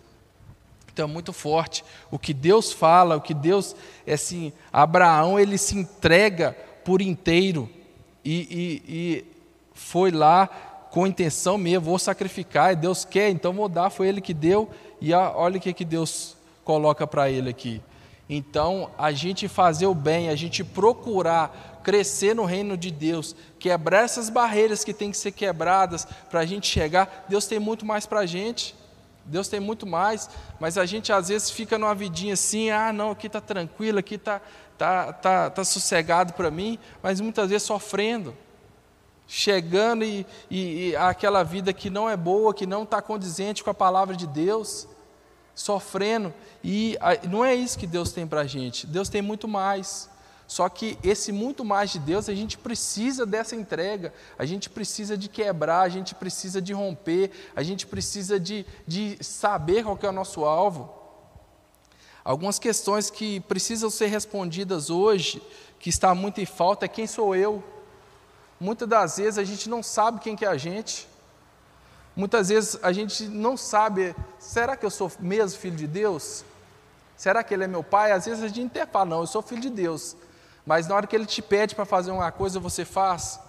Então 0.91 1.08
é 1.08 1.12
muito 1.12 1.32
forte 1.32 1.86
o 2.12 2.17
que 2.17 2.34
Deus 2.34 2.72
fala, 2.72 3.15
o 3.15 3.22
que 3.22 3.34
Deus, 3.34 3.76
é 4.06 4.13
assim, 4.13 4.52
Abraão 4.74 5.39
ele 5.39 5.58
se 5.58 5.78
entrega 5.78 6.58
por 6.84 7.02
inteiro 7.02 7.70
e, 8.26 8.82
e, 8.88 8.93
e 8.93 9.26
foi 9.74 10.12
lá 10.12 10.48
com 10.89 11.06
intenção 11.06 11.58
mesmo, 11.58 11.86
vou 11.86 12.00
sacrificar, 12.00 12.76
Deus 12.76 13.06
quer, 13.06 13.30
então 13.30 13.54
vou 13.54 13.70
dar, 13.70 13.89
foi 13.89 14.08
Ele 14.08 14.20
que 14.20 14.34
deu, 14.34 14.70
e 15.00 15.13
olha 15.13 15.58
o 15.58 15.62
que, 15.62 15.72
que 15.72 15.86
Deus 15.86 16.36
coloca 16.63 17.06
para 17.06 17.30
ele 17.30 17.50
aqui. 17.50 17.82
Então, 18.30 18.92
a 18.98 19.12
gente 19.12 19.48
fazer 19.48 19.86
o 19.86 19.96
bem, 19.96 20.30
a 20.30 20.36
gente 20.36 20.63
procurar 20.63 21.80
crescer 21.84 22.36
no 22.36 22.44
reino 22.44 22.76
de 22.76 22.92
Deus, 22.92 23.34
quebrar 23.58 24.04
essas 24.04 24.30
barreiras 24.30 24.84
que 24.84 24.94
têm 24.94 25.12
que 25.12 25.18
ser 25.18 25.32
quebradas 25.32 26.06
para 26.30 26.42
a 26.42 26.46
gente 26.46 26.68
chegar, 26.68 27.26
Deus 27.30 27.48
tem 27.48 27.60
muito 27.60 27.86
mais 27.86 28.06
para 28.06 28.20
a 28.20 28.26
gente. 28.26 28.76
Deus 29.28 29.48
tem 29.48 29.60
muito 29.60 29.86
mais, 29.86 30.30
mas 30.60 30.78
a 30.78 30.86
gente 30.86 31.12
às 31.12 31.28
vezes 31.28 31.52
fica 31.52 31.78
numa 31.78 31.94
vidinha 31.94 32.34
assim, 32.34 32.70
ah, 32.70 32.94
não, 32.94 33.12
aqui 33.12 33.28
está 33.28 33.42
tranquilo, 33.42 34.00
aqui 34.00 34.16
está 34.16 34.42
tá, 34.78 35.12
tá, 35.12 35.50
tá 35.50 35.63
sossegado 35.66 36.34
para 36.34 36.50
mim, 36.50 36.80
mas 37.04 37.20
muitas 37.20 37.50
vezes 37.50 37.68
sofrendo, 37.68 38.34
chegando 39.28 40.06
e, 40.06 40.26
e, 40.50 40.90
e 40.90 40.96
aquela 40.96 41.44
vida 41.44 41.74
que 41.74 41.90
não 41.90 42.10
é 42.10 42.16
boa, 42.16 42.54
que 42.54 42.66
não 42.66 42.84
está 42.84 43.02
condizente 43.02 43.63
com 43.63 43.70
a 43.70 43.74
palavra 43.74 44.16
de 44.16 44.26
Deus, 44.26 44.88
sofrendo, 45.58 46.32
e 46.63 46.96
não 47.28 47.43
é 47.43 47.56
isso 47.56 47.80
que 47.80 47.88
Deus 47.88 48.12
tem 48.12 48.28
para 48.28 48.41
a 48.41 48.48
gente, 48.48 48.86
Deus 48.86 49.10
tem 49.10 49.24
muito 49.24 49.48
mais. 49.48 50.08
Só 50.48 50.70
que 50.70 50.98
esse 51.04 51.34
muito 51.34 51.65
mais 51.65 51.89
de 51.91 52.00
Deus, 52.00 52.30
a 52.30 52.34
gente 52.34 52.58
precisa 52.58 53.26
dessa 53.26 53.54
entrega, 53.54 54.13
a 54.39 54.46
gente 54.46 54.70
precisa 54.70 55.17
de 55.17 55.28
quebrar, 55.28 55.82
a 55.82 55.89
gente 55.89 56.15
precisa 56.15 56.62
de 56.62 56.72
romper, 56.72 57.32
a 57.54 57.62
gente 57.62 57.86
precisa 57.86 58.39
de, 58.39 58.65
de 58.88 59.17
saber 59.20 59.84
qual 59.84 60.00
é 60.02 60.08
o 60.08 60.13
nosso 60.13 60.46
alvo. 60.46 60.89
Algumas 62.24 62.60
questões 62.60 63.10
que 63.10 63.41
precisam 63.41 63.89
ser 63.89 64.08
respondidas 64.08 64.89
hoje, 64.89 65.41
que 65.80 65.89
está 65.89 66.15
muito 66.15 66.39
em 66.39 66.46
falta, 66.46 66.86
é 66.86 66.88
quem 66.88 67.08
sou 67.08 67.36
eu? 67.36 67.62
Muitas 68.58 68.88
das 68.88 69.17
vezes 69.17 69.38
a 69.38 69.43
gente 69.43 69.67
não 69.67 69.84
sabe 69.84 70.22
quem 70.22 70.36
que 70.36 70.46
é 70.46 70.48
a 70.48 70.58
gente. 70.58 71.10
Muitas 72.17 72.49
vezes 72.49 72.80
a 72.82 72.91
gente 72.91 73.27
não 73.27 73.56
sabe, 73.56 74.15
será 74.39 74.75
que 74.75 74.84
eu 74.84 74.89
sou 74.89 75.12
mesmo 75.19 75.60
filho 75.60 75.77
de 75.77 75.86
Deus? 75.86 76.43
Será 77.15 77.43
que 77.43 77.53
ele 77.53 77.65
é 77.65 77.67
meu 77.67 77.84
pai? 77.84 78.12
Às 78.12 78.25
vezes 78.25 78.43
a 78.43 78.47
gente 78.47 78.71
até 78.71 78.88
fala, 78.88 79.06
não, 79.06 79.19
eu 79.21 79.27
sou 79.27 79.39
filho 79.43 79.62
de 79.62 79.69
Deus. 79.69 80.17
Mas 80.65 80.88
na 80.88 80.95
hora 80.95 81.06
que 81.06 81.15
ele 81.15 81.27
te 81.27 81.43
pede 81.43 81.75
para 81.75 81.86
fazer 81.86 82.10
uma 82.10 82.32
coisa, 82.32 82.60
você 82.60 82.84
faz. 82.84 83.39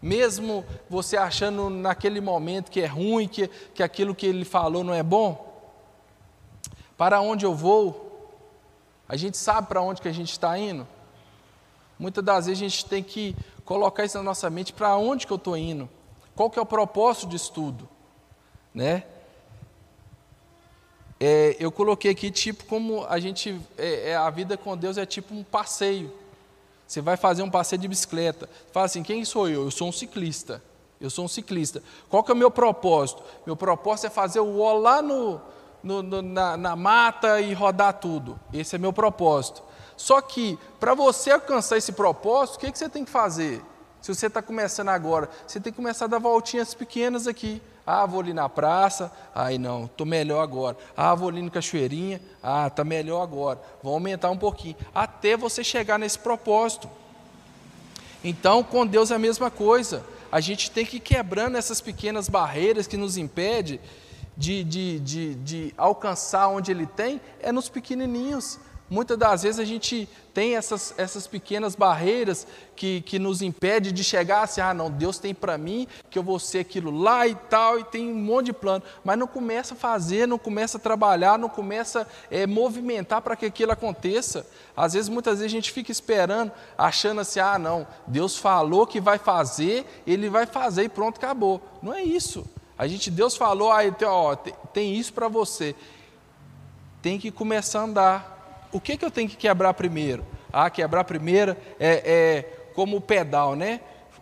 Mesmo 0.00 0.64
você 0.88 1.16
achando 1.16 1.68
naquele 1.68 2.20
momento 2.20 2.70
que 2.70 2.80
é 2.80 2.86
ruim, 2.86 3.26
que, 3.26 3.48
que 3.74 3.82
aquilo 3.82 4.14
que 4.14 4.26
ele 4.26 4.44
falou 4.44 4.84
não 4.84 4.94
é 4.94 5.02
bom. 5.02 5.44
Para 6.96 7.20
onde 7.20 7.44
eu 7.44 7.56
vou? 7.56 8.30
A 9.08 9.16
gente 9.16 9.36
sabe 9.36 9.66
para 9.66 9.82
onde 9.82 10.00
que 10.00 10.08
a 10.08 10.14
gente 10.14 10.30
está 10.30 10.56
indo? 10.56 10.86
Muitas 11.98 12.22
das 12.22 12.46
vezes 12.46 12.62
a 12.62 12.68
gente 12.68 12.84
tem 12.84 13.02
que 13.02 13.34
colocar 13.64 14.04
isso 14.04 14.16
na 14.16 14.22
nossa 14.22 14.48
mente, 14.48 14.72
para 14.72 14.96
onde 14.96 15.26
que 15.26 15.32
eu 15.32 15.38
estou 15.38 15.56
indo? 15.56 15.90
Qual 16.36 16.48
que 16.48 16.56
é 16.56 16.62
o 16.62 16.66
propósito 16.66 17.26
de 17.26 17.34
estudo? 17.34 17.95
Né? 18.76 19.04
É, 21.18 21.56
eu 21.58 21.72
coloquei 21.72 22.10
aqui 22.10 22.30
tipo 22.30 22.66
como 22.66 23.06
a 23.06 23.18
gente, 23.18 23.58
é, 23.78 24.10
é, 24.10 24.16
a 24.16 24.28
vida 24.28 24.54
com 24.58 24.76
Deus 24.76 24.98
é 24.98 25.06
tipo 25.06 25.34
um 25.34 25.42
passeio. 25.42 26.12
Você 26.86 27.00
vai 27.00 27.16
fazer 27.16 27.42
um 27.42 27.50
passeio 27.50 27.80
de 27.80 27.88
bicicleta. 27.88 28.46
Fala 28.70 28.84
assim: 28.84 29.02
quem 29.02 29.24
sou 29.24 29.48
eu? 29.48 29.64
Eu 29.64 29.70
sou 29.70 29.88
um 29.88 29.92
ciclista. 29.92 30.62
Eu 31.00 31.08
sou 31.08 31.24
um 31.24 31.28
ciclista. 31.28 31.82
Qual 32.10 32.22
que 32.22 32.30
é 32.30 32.34
o 32.34 32.36
meu 32.36 32.50
propósito? 32.50 33.22
Meu 33.46 33.56
propósito 33.56 34.08
é 34.08 34.10
fazer 34.10 34.40
o 34.40 34.60
ó 34.60 34.74
lá 34.74 35.00
no, 35.00 35.40
no, 35.82 36.02
no 36.02 36.20
na, 36.20 36.58
na, 36.58 36.76
mata 36.76 37.40
e 37.40 37.54
rodar 37.54 37.94
tudo. 37.94 38.38
Esse 38.52 38.76
é 38.76 38.78
meu 38.78 38.92
propósito. 38.92 39.62
Só 39.96 40.20
que, 40.20 40.58
para 40.78 40.92
você 40.92 41.30
alcançar 41.30 41.78
esse 41.78 41.92
propósito, 41.92 42.56
o 42.56 42.58
que, 42.58 42.70
que 42.70 42.78
você 42.78 42.90
tem 42.90 43.06
que 43.06 43.10
fazer? 43.10 43.62
Se 44.06 44.14
você 44.14 44.28
está 44.28 44.40
começando 44.40 44.90
agora, 44.90 45.28
você 45.44 45.58
tem 45.58 45.72
que 45.72 45.76
começar 45.76 46.04
a 46.04 46.08
dar 46.08 46.20
voltinhas 46.20 46.72
pequenas 46.74 47.26
aqui. 47.26 47.60
Ah, 47.84 48.06
vou 48.06 48.20
ali 48.20 48.32
na 48.32 48.48
praça. 48.48 49.10
Ai, 49.34 49.58
não, 49.58 49.86
estou 49.86 50.06
melhor 50.06 50.44
agora. 50.44 50.76
Ah, 50.96 51.12
vou 51.12 51.28
ali 51.28 51.42
no 51.42 51.50
Cachoeirinha. 51.50 52.20
Ah, 52.40 52.68
está 52.68 52.84
melhor 52.84 53.20
agora. 53.20 53.60
Vou 53.82 53.92
aumentar 53.92 54.30
um 54.30 54.38
pouquinho. 54.38 54.76
Até 54.94 55.36
você 55.36 55.64
chegar 55.64 55.98
nesse 55.98 56.20
propósito. 56.20 56.88
Então, 58.22 58.62
com 58.62 58.86
Deus 58.86 59.10
é 59.10 59.16
a 59.16 59.18
mesma 59.18 59.50
coisa. 59.50 60.04
A 60.30 60.38
gente 60.38 60.70
tem 60.70 60.86
que 60.86 60.98
ir 60.98 61.00
quebrando 61.00 61.56
essas 61.56 61.80
pequenas 61.80 62.28
barreiras 62.28 62.86
que 62.86 62.96
nos 62.96 63.16
impedem 63.16 63.80
de, 64.36 64.62
de, 64.62 65.00
de, 65.00 65.34
de 65.34 65.74
alcançar 65.76 66.46
onde 66.46 66.70
Ele 66.70 66.86
tem, 66.86 67.20
é 67.40 67.50
nos 67.50 67.68
pequenininhos. 67.68 68.60
Muitas 68.88 69.18
das 69.18 69.42
vezes 69.42 69.58
a 69.58 69.64
gente 69.64 70.08
tem 70.32 70.54
essas, 70.54 70.94
essas 70.96 71.26
pequenas 71.26 71.74
barreiras 71.74 72.46
que, 72.76 73.00
que 73.00 73.18
nos 73.18 73.42
impede 73.42 73.90
de 73.90 74.04
chegar 74.04 74.42
assim, 74.42 74.60
ah 74.60 74.72
não, 74.72 74.88
Deus 74.88 75.18
tem 75.18 75.34
para 75.34 75.58
mim 75.58 75.88
que 76.08 76.16
eu 76.16 76.22
vou 76.22 76.38
ser 76.38 76.60
aquilo 76.60 76.96
lá 76.96 77.26
e 77.26 77.34
tal, 77.34 77.80
e 77.80 77.84
tem 77.84 78.08
um 78.08 78.14
monte 78.14 78.46
de 78.46 78.52
plano, 78.52 78.84
mas 79.02 79.18
não 79.18 79.26
começa 79.26 79.74
a 79.74 79.76
fazer, 79.76 80.28
não 80.28 80.38
começa 80.38 80.78
a 80.78 80.80
trabalhar, 80.80 81.36
não 81.36 81.48
começa 81.48 82.02
a 82.02 82.06
é, 82.30 82.46
movimentar 82.46 83.22
para 83.22 83.34
que 83.34 83.46
aquilo 83.46 83.72
aconteça. 83.72 84.46
Às 84.76 84.92
vezes, 84.92 85.08
muitas 85.08 85.38
vezes 85.38 85.52
a 85.52 85.56
gente 85.56 85.72
fica 85.72 85.90
esperando, 85.90 86.52
achando 86.78 87.22
assim, 87.22 87.40
ah 87.40 87.58
não, 87.58 87.86
Deus 88.06 88.38
falou 88.38 88.86
que 88.86 89.00
vai 89.00 89.18
fazer, 89.18 89.84
Ele 90.06 90.30
vai 90.30 90.46
fazer 90.46 90.84
e 90.84 90.88
pronto, 90.88 91.16
acabou. 91.16 91.60
Não 91.82 91.92
é 91.92 92.02
isso. 92.02 92.46
A 92.78 92.86
gente, 92.86 93.10
Deus 93.10 93.36
falou, 93.36 93.72
ah, 93.72 93.84
então, 93.84 94.12
ó, 94.12 94.36
tem 94.36 94.94
isso 94.94 95.12
para 95.12 95.26
você. 95.26 95.74
Tem 97.02 97.18
que 97.18 97.32
começar 97.32 97.80
a 97.80 97.84
andar 97.84 98.35
o 98.76 98.80
que, 98.80 98.96
que 98.96 99.04
eu 99.04 99.10
tenho 99.10 99.28
que 99.28 99.36
quebrar 99.36 99.72
primeiro? 99.74 100.24
Ah, 100.52 100.68
quebrar 100.68 101.04
primeiro 101.04 101.56
é, 101.80 102.02
é 102.04 102.70
como 102.74 102.98
o 102.98 103.00
pedal, 103.00 103.56
né? 103.56 103.80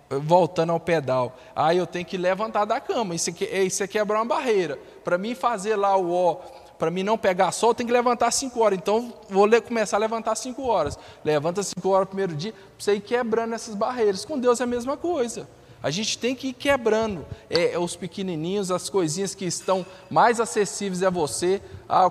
Voltando 0.08 0.70
ao 0.70 0.78
pedal. 0.78 1.36
Ah, 1.56 1.74
eu 1.74 1.86
tenho 1.86 2.04
que 2.04 2.16
levantar 2.16 2.64
da 2.64 2.80
cama. 2.80 3.14
Isso, 3.14 3.30
aqui, 3.30 3.44
isso 3.44 3.82
é 3.82 3.88
quebrar 3.88 4.18
uma 4.20 4.26
barreira. 4.26 4.78
Para 5.02 5.18
mim 5.18 5.34
fazer 5.34 5.74
lá 5.74 5.96
o 5.96 6.12
ó, 6.12 6.36
para 6.78 6.90
mim 6.90 7.02
não 7.02 7.18
pegar 7.18 7.50
sol, 7.50 7.74
tenho 7.74 7.88
que 7.88 7.92
levantar 7.92 8.30
5 8.30 8.60
horas. 8.60 8.78
Então, 8.78 9.12
vou 9.28 9.48
começar 9.62 9.96
a 9.96 10.00
levantar 10.00 10.36
5 10.36 10.62
horas. 10.62 10.98
Levanta 11.24 11.62
5 11.62 11.88
horas 11.88 12.02
no 12.02 12.06
primeiro 12.08 12.34
dia, 12.34 12.52
para 12.52 12.62
você 12.78 12.94
ir 12.94 13.00
quebrando 13.00 13.54
essas 13.54 13.74
barreiras. 13.74 14.24
Com 14.24 14.38
Deus 14.38 14.60
é 14.60 14.64
a 14.64 14.66
mesma 14.66 14.96
coisa. 14.96 15.48
A 15.82 15.90
gente 15.90 16.16
tem 16.16 16.34
que 16.34 16.48
ir 16.48 16.52
quebrando 16.52 17.26
é, 17.50 17.78
os 17.78 17.96
pequenininhos, 17.96 18.70
as 18.70 18.88
coisinhas 18.88 19.34
que 19.34 19.44
estão 19.44 19.84
mais 20.10 20.40
acessíveis 20.40 21.02
a 21.02 21.10
você. 21.10 21.60
Ah, 21.88 22.10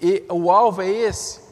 e 0.00 0.24
o 0.30 0.50
alvo 0.50 0.82
é 0.82 0.88
esse. 0.90 1.45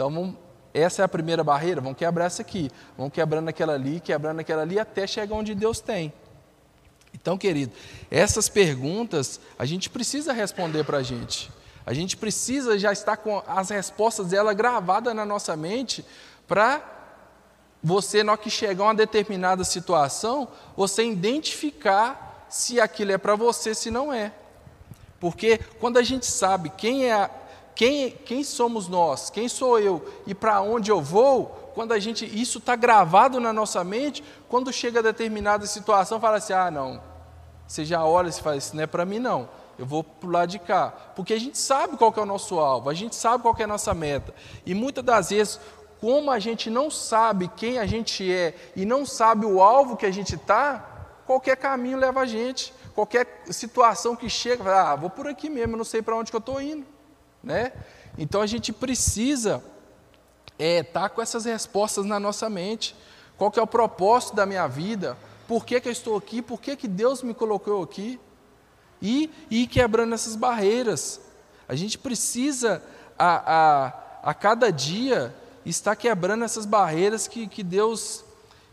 Então, 0.00 0.10
vamos, 0.10 0.34
essa 0.72 1.02
é 1.02 1.04
a 1.04 1.08
primeira 1.08 1.44
barreira, 1.44 1.78
vamos 1.78 1.98
quebrar 1.98 2.24
essa 2.24 2.40
aqui. 2.40 2.70
Vamos 2.96 3.12
quebrando 3.12 3.50
aquela 3.50 3.74
ali, 3.74 4.00
quebrando 4.00 4.40
aquela 4.40 4.62
ali, 4.62 4.78
até 4.78 5.06
chegar 5.06 5.36
onde 5.36 5.54
Deus 5.54 5.78
tem. 5.78 6.10
Então, 7.12 7.36
querido, 7.36 7.70
essas 8.10 8.48
perguntas 8.48 9.38
a 9.58 9.66
gente 9.66 9.90
precisa 9.90 10.32
responder 10.32 10.84
para 10.84 10.96
a 10.96 11.02
gente. 11.02 11.50
A 11.84 11.92
gente 11.92 12.16
precisa 12.16 12.78
já 12.78 12.90
estar 12.94 13.18
com 13.18 13.42
as 13.46 13.68
respostas 13.68 14.28
dela 14.28 14.54
gravadas 14.54 15.14
na 15.14 15.26
nossa 15.26 15.54
mente 15.54 16.02
para 16.48 16.82
você, 17.82 18.24
na 18.24 18.32
hora 18.32 18.40
que 18.40 18.48
chegar 18.48 18.84
a 18.84 18.86
uma 18.86 18.94
determinada 18.94 19.64
situação, 19.64 20.48
você 20.74 21.04
identificar 21.04 22.46
se 22.48 22.80
aquilo 22.80 23.12
é 23.12 23.18
para 23.18 23.36
você, 23.36 23.74
se 23.74 23.90
não 23.90 24.10
é. 24.10 24.32
Porque 25.20 25.58
quando 25.78 25.98
a 25.98 26.02
gente 26.02 26.24
sabe 26.24 26.70
quem 26.70 27.04
é 27.04 27.12
a, 27.12 27.30
quem, 27.74 28.10
quem 28.10 28.44
somos 28.44 28.88
nós? 28.88 29.30
Quem 29.30 29.48
sou 29.48 29.78
eu? 29.78 30.06
E 30.26 30.34
para 30.34 30.60
onde 30.60 30.90
eu 30.90 31.00
vou? 31.00 31.70
Quando 31.74 31.92
a 31.92 31.98
gente 31.98 32.26
isso 32.26 32.58
está 32.58 32.76
gravado 32.76 33.40
na 33.40 33.52
nossa 33.52 33.82
mente, 33.84 34.22
quando 34.48 34.72
chega 34.72 35.02
determinada 35.02 35.66
situação, 35.66 36.20
fala 36.20 36.36
assim: 36.36 36.52
ah, 36.52 36.70
não. 36.70 37.00
Você 37.66 37.84
já 37.84 38.04
olha 38.04 38.28
e 38.28 38.32
fala: 38.32 38.56
isso 38.56 38.74
não 38.74 38.82
é 38.82 38.86
para 38.86 39.04
mim, 39.04 39.18
não. 39.18 39.48
Eu 39.78 39.86
vou 39.86 40.04
para 40.04 40.28
o 40.28 40.30
lado 40.30 40.50
de 40.50 40.58
cá. 40.58 40.92
Porque 41.16 41.32
a 41.32 41.40
gente 41.40 41.56
sabe 41.56 41.96
qual 41.96 42.12
é 42.14 42.20
o 42.20 42.26
nosso 42.26 42.58
alvo, 42.58 42.90
a 42.90 42.94
gente 42.94 43.16
sabe 43.16 43.42
qual 43.42 43.56
é 43.58 43.62
a 43.62 43.66
nossa 43.66 43.94
meta. 43.94 44.34
E 44.66 44.74
muitas 44.74 45.02
das 45.02 45.30
vezes, 45.30 45.58
como 46.00 46.30
a 46.30 46.38
gente 46.38 46.68
não 46.68 46.90
sabe 46.90 47.48
quem 47.56 47.78
a 47.78 47.86
gente 47.86 48.30
é 48.30 48.54
e 48.76 48.84
não 48.84 49.06
sabe 49.06 49.46
o 49.46 49.62
alvo 49.62 49.96
que 49.96 50.04
a 50.04 50.10
gente 50.10 50.34
está, 50.34 51.22
qualquer 51.26 51.56
caminho 51.56 51.96
leva 51.96 52.20
a 52.20 52.26
gente. 52.26 52.74
Qualquer 52.94 53.44
situação 53.50 54.16
que 54.16 54.28
chega, 54.28 54.90
ah, 54.92 54.96
vou 54.96 55.08
por 55.08 55.26
aqui 55.26 55.48
mesmo, 55.48 55.76
não 55.76 55.84
sei 55.84 56.02
para 56.02 56.16
onde 56.16 56.30
que 56.30 56.36
eu 56.36 56.40
estou 56.40 56.60
indo. 56.60 56.84
Né? 57.42 57.72
Então 58.18 58.40
a 58.40 58.46
gente 58.46 58.72
precisa 58.72 59.62
estar 60.58 60.64
é, 60.64 60.82
tá 60.82 61.08
com 61.08 61.22
essas 61.22 61.44
respostas 61.44 62.04
na 62.04 62.20
nossa 62.20 62.50
mente. 62.50 62.94
Qual 63.36 63.50
que 63.50 63.58
é 63.58 63.62
o 63.62 63.66
propósito 63.66 64.36
da 64.36 64.44
minha 64.44 64.66
vida? 64.66 65.16
Por 65.48 65.64
que, 65.64 65.80
que 65.80 65.88
eu 65.88 65.92
estou 65.92 66.16
aqui? 66.16 66.42
Por 66.42 66.60
que, 66.60 66.76
que 66.76 66.86
Deus 66.86 67.22
me 67.22 67.34
colocou 67.34 67.82
aqui? 67.82 68.20
E, 69.00 69.30
ir 69.50 69.66
quebrando 69.66 70.14
essas 70.14 70.36
barreiras. 70.36 71.20
A 71.66 71.74
gente 71.74 71.96
precisa, 71.96 72.82
a, 73.18 73.54
a, 74.24 74.30
a 74.30 74.34
cada 74.34 74.70
dia, 74.70 75.34
estar 75.64 75.96
quebrando 75.96 76.44
essas 76.44 76.66
barreiras 76.66 77.26
que, 77.26 77.46
que 77.46 77.62
Deus, 77.62 78.24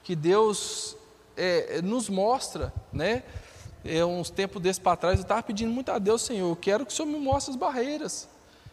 que 0.04 0.16
Deus 0.16 0.98
é, 1.38 1.82
nos 1.82 2.10
mostra. 2.10 2.74
Né? 2.92 3.24
É, 3.86 4.04
uns 4.04 4.30
tempos 4.30 4.62
desses 4.62 4.80
para 4.80 4.98
trás, 4.98 5.20
eu 5.20 5.24
estava 5.24 5.42
pedindo 5.42 5.72
muito 5.72 5.92
a 5.92 5.98
Deus, 5.98 6.24
Senhor, 6.24 6.50
eu 6.50 6.56
quero 6.56 6.86
que 6.86 6.92
o 6.92 6.96
Senhor 6.96 7.08
me 7.08 7.20
mostre 7.20 7.52
as 7.52 7.58
barreiras. 7.58 8.28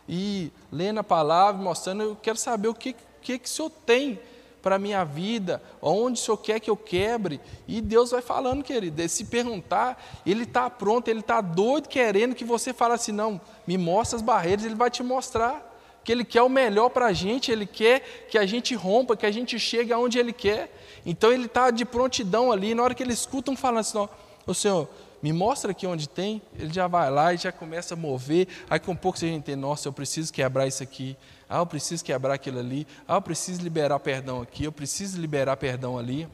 E 0.09 0.53
lendo 0.71 1.01
a 1.01 1.05
palavra, 1.05 1.63
mostrando, 1.63 2.03
eu 2.03 2.17
quero 2.17 2.39
saber 2.39 2.69
o 2.69 2.75
que, 2.75 2.95
que, 3.23 3.39
que 3.39 3.47
o 3.47 3.49
Senhor 3.49 3.71
tem 3.85 4.19
para 4.65 4.77
a 4.77 4.79
minha 4.79 5.05
vida, 5.05 5.63
onde 5.83 6.19
o 6.19 6.25
Senhor 6.25 6.39
quer 6.39 6.59
que 6.59 6.71
eu 6.71 6.77
quebre. 6.77 7.39
E 7.69 7.83
Deus 7.83 8.13
vai 8.13 8.23
falando, 8.23 8.65
querido, 8.65 9.07
se 9.09 9.27
perguntar, 9.27 10.03
Ele 10.25 10.45
está 10.45 10.71
pronto, 10.71 11.09
Ele 11.09 11.21
está 11.21 11.43
doido 11.43 11.87
querendo 11.87 12.35
que 12.35 12.47
você 12.47 12.73
fale 12.73 12.95
assim, 12.95 13.13
não, 13.13 13.39
me 13.67 13.77
mostra 13.77 14.17
as 14.17 14.23
barreiras, 14.23 14.65
Ele 14.65 14.75
vai 14.75 14.91
te 14.91 15.03
mostrar. 15.03 15.73
Que 16.03 16.13
Ele 16.13 16.25
quer 16.25 16.43
o 16.43 16.49
melhor 16.49 16.89
para 16.89 17.07
a 17.07 17.13
gente, 17.13 17.53
Ele 17.53 17.67
quer 17.67 18.27
que 18.31 18.39
a 18.39 18.47
gente 18.47 18.75
rompa, 18.75 19.17
que 19.17 19.27
a 19.27 19.31
gente 19.31 19.59
chegue 19.59 19.93
aonde 19.93 20.19
Ele 20.19 20.33
quer. 20.33 20.75
Então 21.05 21.31
Ele 21.31 21.45
está 21.45 21.71
de 21.71 21.85
prontidão 21.85 22.51
ali, 22.51 22.75
na 22.75 22.83
hora 22.83 22.95
que 22.95 23.03
Ele 23.03 23.13
escuta 23.13 23.51
um 23.51 23.57
falando 23.57 23.81
assim, 23.81 24.09
o 24.47 24.55
Senhor, 24.55 24.89
me 25.25 25.33
mostra 25.33 25.71
aqui 25.71 25.87
onde 25.87 26.07
tem, 26.07 26.43
ele 26.55 26.71
já 26.71 26.87
vai 26.87 27.11
lá 27.11 27.33
e 27.33 27.39
já 27.39 27.51
começa 27.51 27.95
a 27.95 27.97
mover, 27.97 28.47
aí 28.69 28.79
com 28.79 28.93
um 28.93 28.97
pouco 28.97 29.19
você 29.19 29.27
já 29.27 29.33
entende, 29.33 29.57
nossa, 29.57 29.89
eu 29.89 29.93
preciso 29.95 30.31
quebrar 30.31 30.67
isso 30.67 30.83
aqui, 30.83 31.17
ah, 31.49 31.61
eu 31.61 31.67
preciso 31.67 32.05
quebrar 32.05 32.35
aquilo 32.35 32.59
ali, 32.59 32.87
ah, 33.09 33.15
eu 33.15 33.23
preciso 33.23 33.63
liberar 33.63 33.99
perdão 34.01 34.43
aqui, 34.43 34.65
eu 34.65 34.71
preciso 34.71 35.19
liberar 35.19 35.57
perdão 35.57 35.97
ali. 35.97 36.29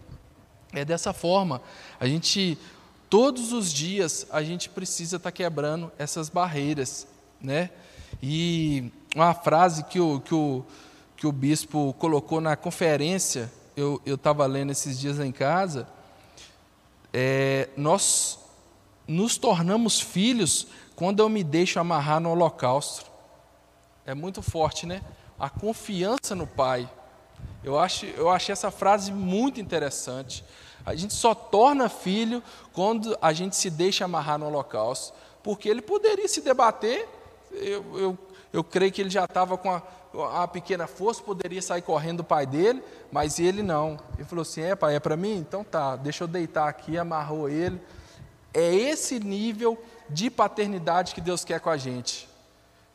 É 0.73 0.85
dessa 0.85 1.13
forma, 1.13 1.63
a 2.01 2.09
gente, 2.09 2.59
todos 3.09 3.53
os 3.53 3.73
dias, 3.73 4.27
a 4.29 4.43
gente 4.43 4.69
precisa 4.69 5.19
estar 5.19 5.31
tá 5.31 5.37
quebrando 5.37 5.93
essas 5.97 6.29
barreiras, 6.29 7.07
né? 7.41 7.71
E 8.21 8.91
uma 9.15 9.35
frase 9.35 9.85
que 9.85 10.01
o, 10.01 10.19
que 10.19 10.35
o, 10.35 10.65
que 11.17 11.29
o 11.29 11.33
bispo 11.33 11.95
colocou 11.97 12.41
na 12.41 12.57
conferência, 12.57 13.53
eu 13.77 14.03
estava 14.05 14.45
lendo 14.47 14.73
esses 14.73 14.99
dias 14.99 15.17
lá 15.17 15.25
em 15.25 15.31
casa, 15.31 15.87
é, 17.13 17.69
nós 17.77 18.41
nos 19.11 19.37
tornamos 19.37 20.01
filhos 20.01 20.69
quando 20.95 21.19
eu 21.19 21.29
me 21.29 21.43
deixo 21.43 21.81
amarrar 21.81 22.21
no 22.21 22.31
holocausto. 22.31 23.11
É 24.07 24.15
muito 24.15 24.41
forte, 24.41 24.87
né? 24.87 25.03
A 25.37 25.51
confiança 25.51 26.37
no 26.37 26.47
Pai. 26.47 26.89
Eu 27.65 27.77
acho, 27.77 28.07
eu 28.07 28.31
achei 28.31 28.53
essa 28.53 28.71
frase 28.71 29.11
muito 29.11 29.61
interessante. 29.61 30.45
A 30.87 30.95
gente 30.95 31.13
só 31.13 31.35
torna 31.35 31.89
filho 31.89 32.41
quando 32.73 33.19
a 33.21 33.33
gente 33.33 33.57
se 33.57 33.69
deixa 33.69 34.05
amarrar 34.05 34.39
no 34.39 34.47
holocausto. 34.47 35.13
Porque 35.43 35.69
ele 35.69 35.83
poderia 35.83 36.29
se 36.29 36.41
debater, 36.41 37.09
eu, 37.51 37.99
eu, 37.99 38.19
eu 38.53 38.63
creio 38.63 38.93
que 38.93 39.01
ele 39.01 39.11
já 39.11 39.25
estava 39.25 39.59
com 39.59 39.71
a, 39.73 39.83
a 40.43 40.47
pequena 40.47 40.87
força, 40.87 41.21
poderia 41.21 41.61
sair 41.61 41.83
correndo 41.83 42.19
do 42.19 42.25
pai 42.25 42.47
dele, 42.47 42.81
mas 43.11 43.41
ele 43.41 43.61
não. 43.63 43.99
Ele 44.15 44.25
falou 44.25 44.43
assim: 44.43 44.61
é, 44.63 44.77
pai, 44.77 44.95
é 44.95 45.01
para 45.01 45.17
mim? 45.17 45.37
Então 45.37 45.65
tá, 45.65 45.97
deixa 45.97 46.23
eu 46.23 46.29
deitar 46.29 46.69
aqui, 46.69 46.97
amarrou 46.97 47.49
ele. 47.49 47.81
É 48.53 48.75
esse 48.75 49.21
nível 49.21 49.83
de 50.09 50.31
paternidade 50.31 51.15
que 51.15 51.21
Deus 51.21 51.45
quer 51.45 51.61
com 51.61 51.71
a 51.71 51.77
gente. 51.77 52.29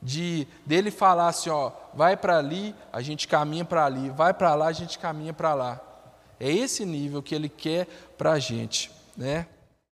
De 0.02 0.48
dele 0.66 0.92
falar 0.92 1.30
assim, 1.30 1.50
ó, 1.50 1.72
vai 1.94 2.16
para 2.16 2.38
ali, 2.38 2.76
a 2.92 3.02
gente 3.02 3.28
caminha 3.28 3.66
para 3.66 3.86
ali, 3.86 4.10
vai 4.10 4.34
para 4.34 4.54
lá, 4.54 4.68
a 4.68 4.74
gente 4.74 5.00
caminha 5.00 5.34
para 5.34 5.54
lá. 5.54 5.82
É 6.40 6.52
esse 6.52 6.86
nível 6.86 7.24
que 7.24 7.34
ele 7.34 7.50
quer 7.50 7.88
para 8.18 8.34
a 8.34 8.40
gente, 8.40 8.92
né? 9.16 9.48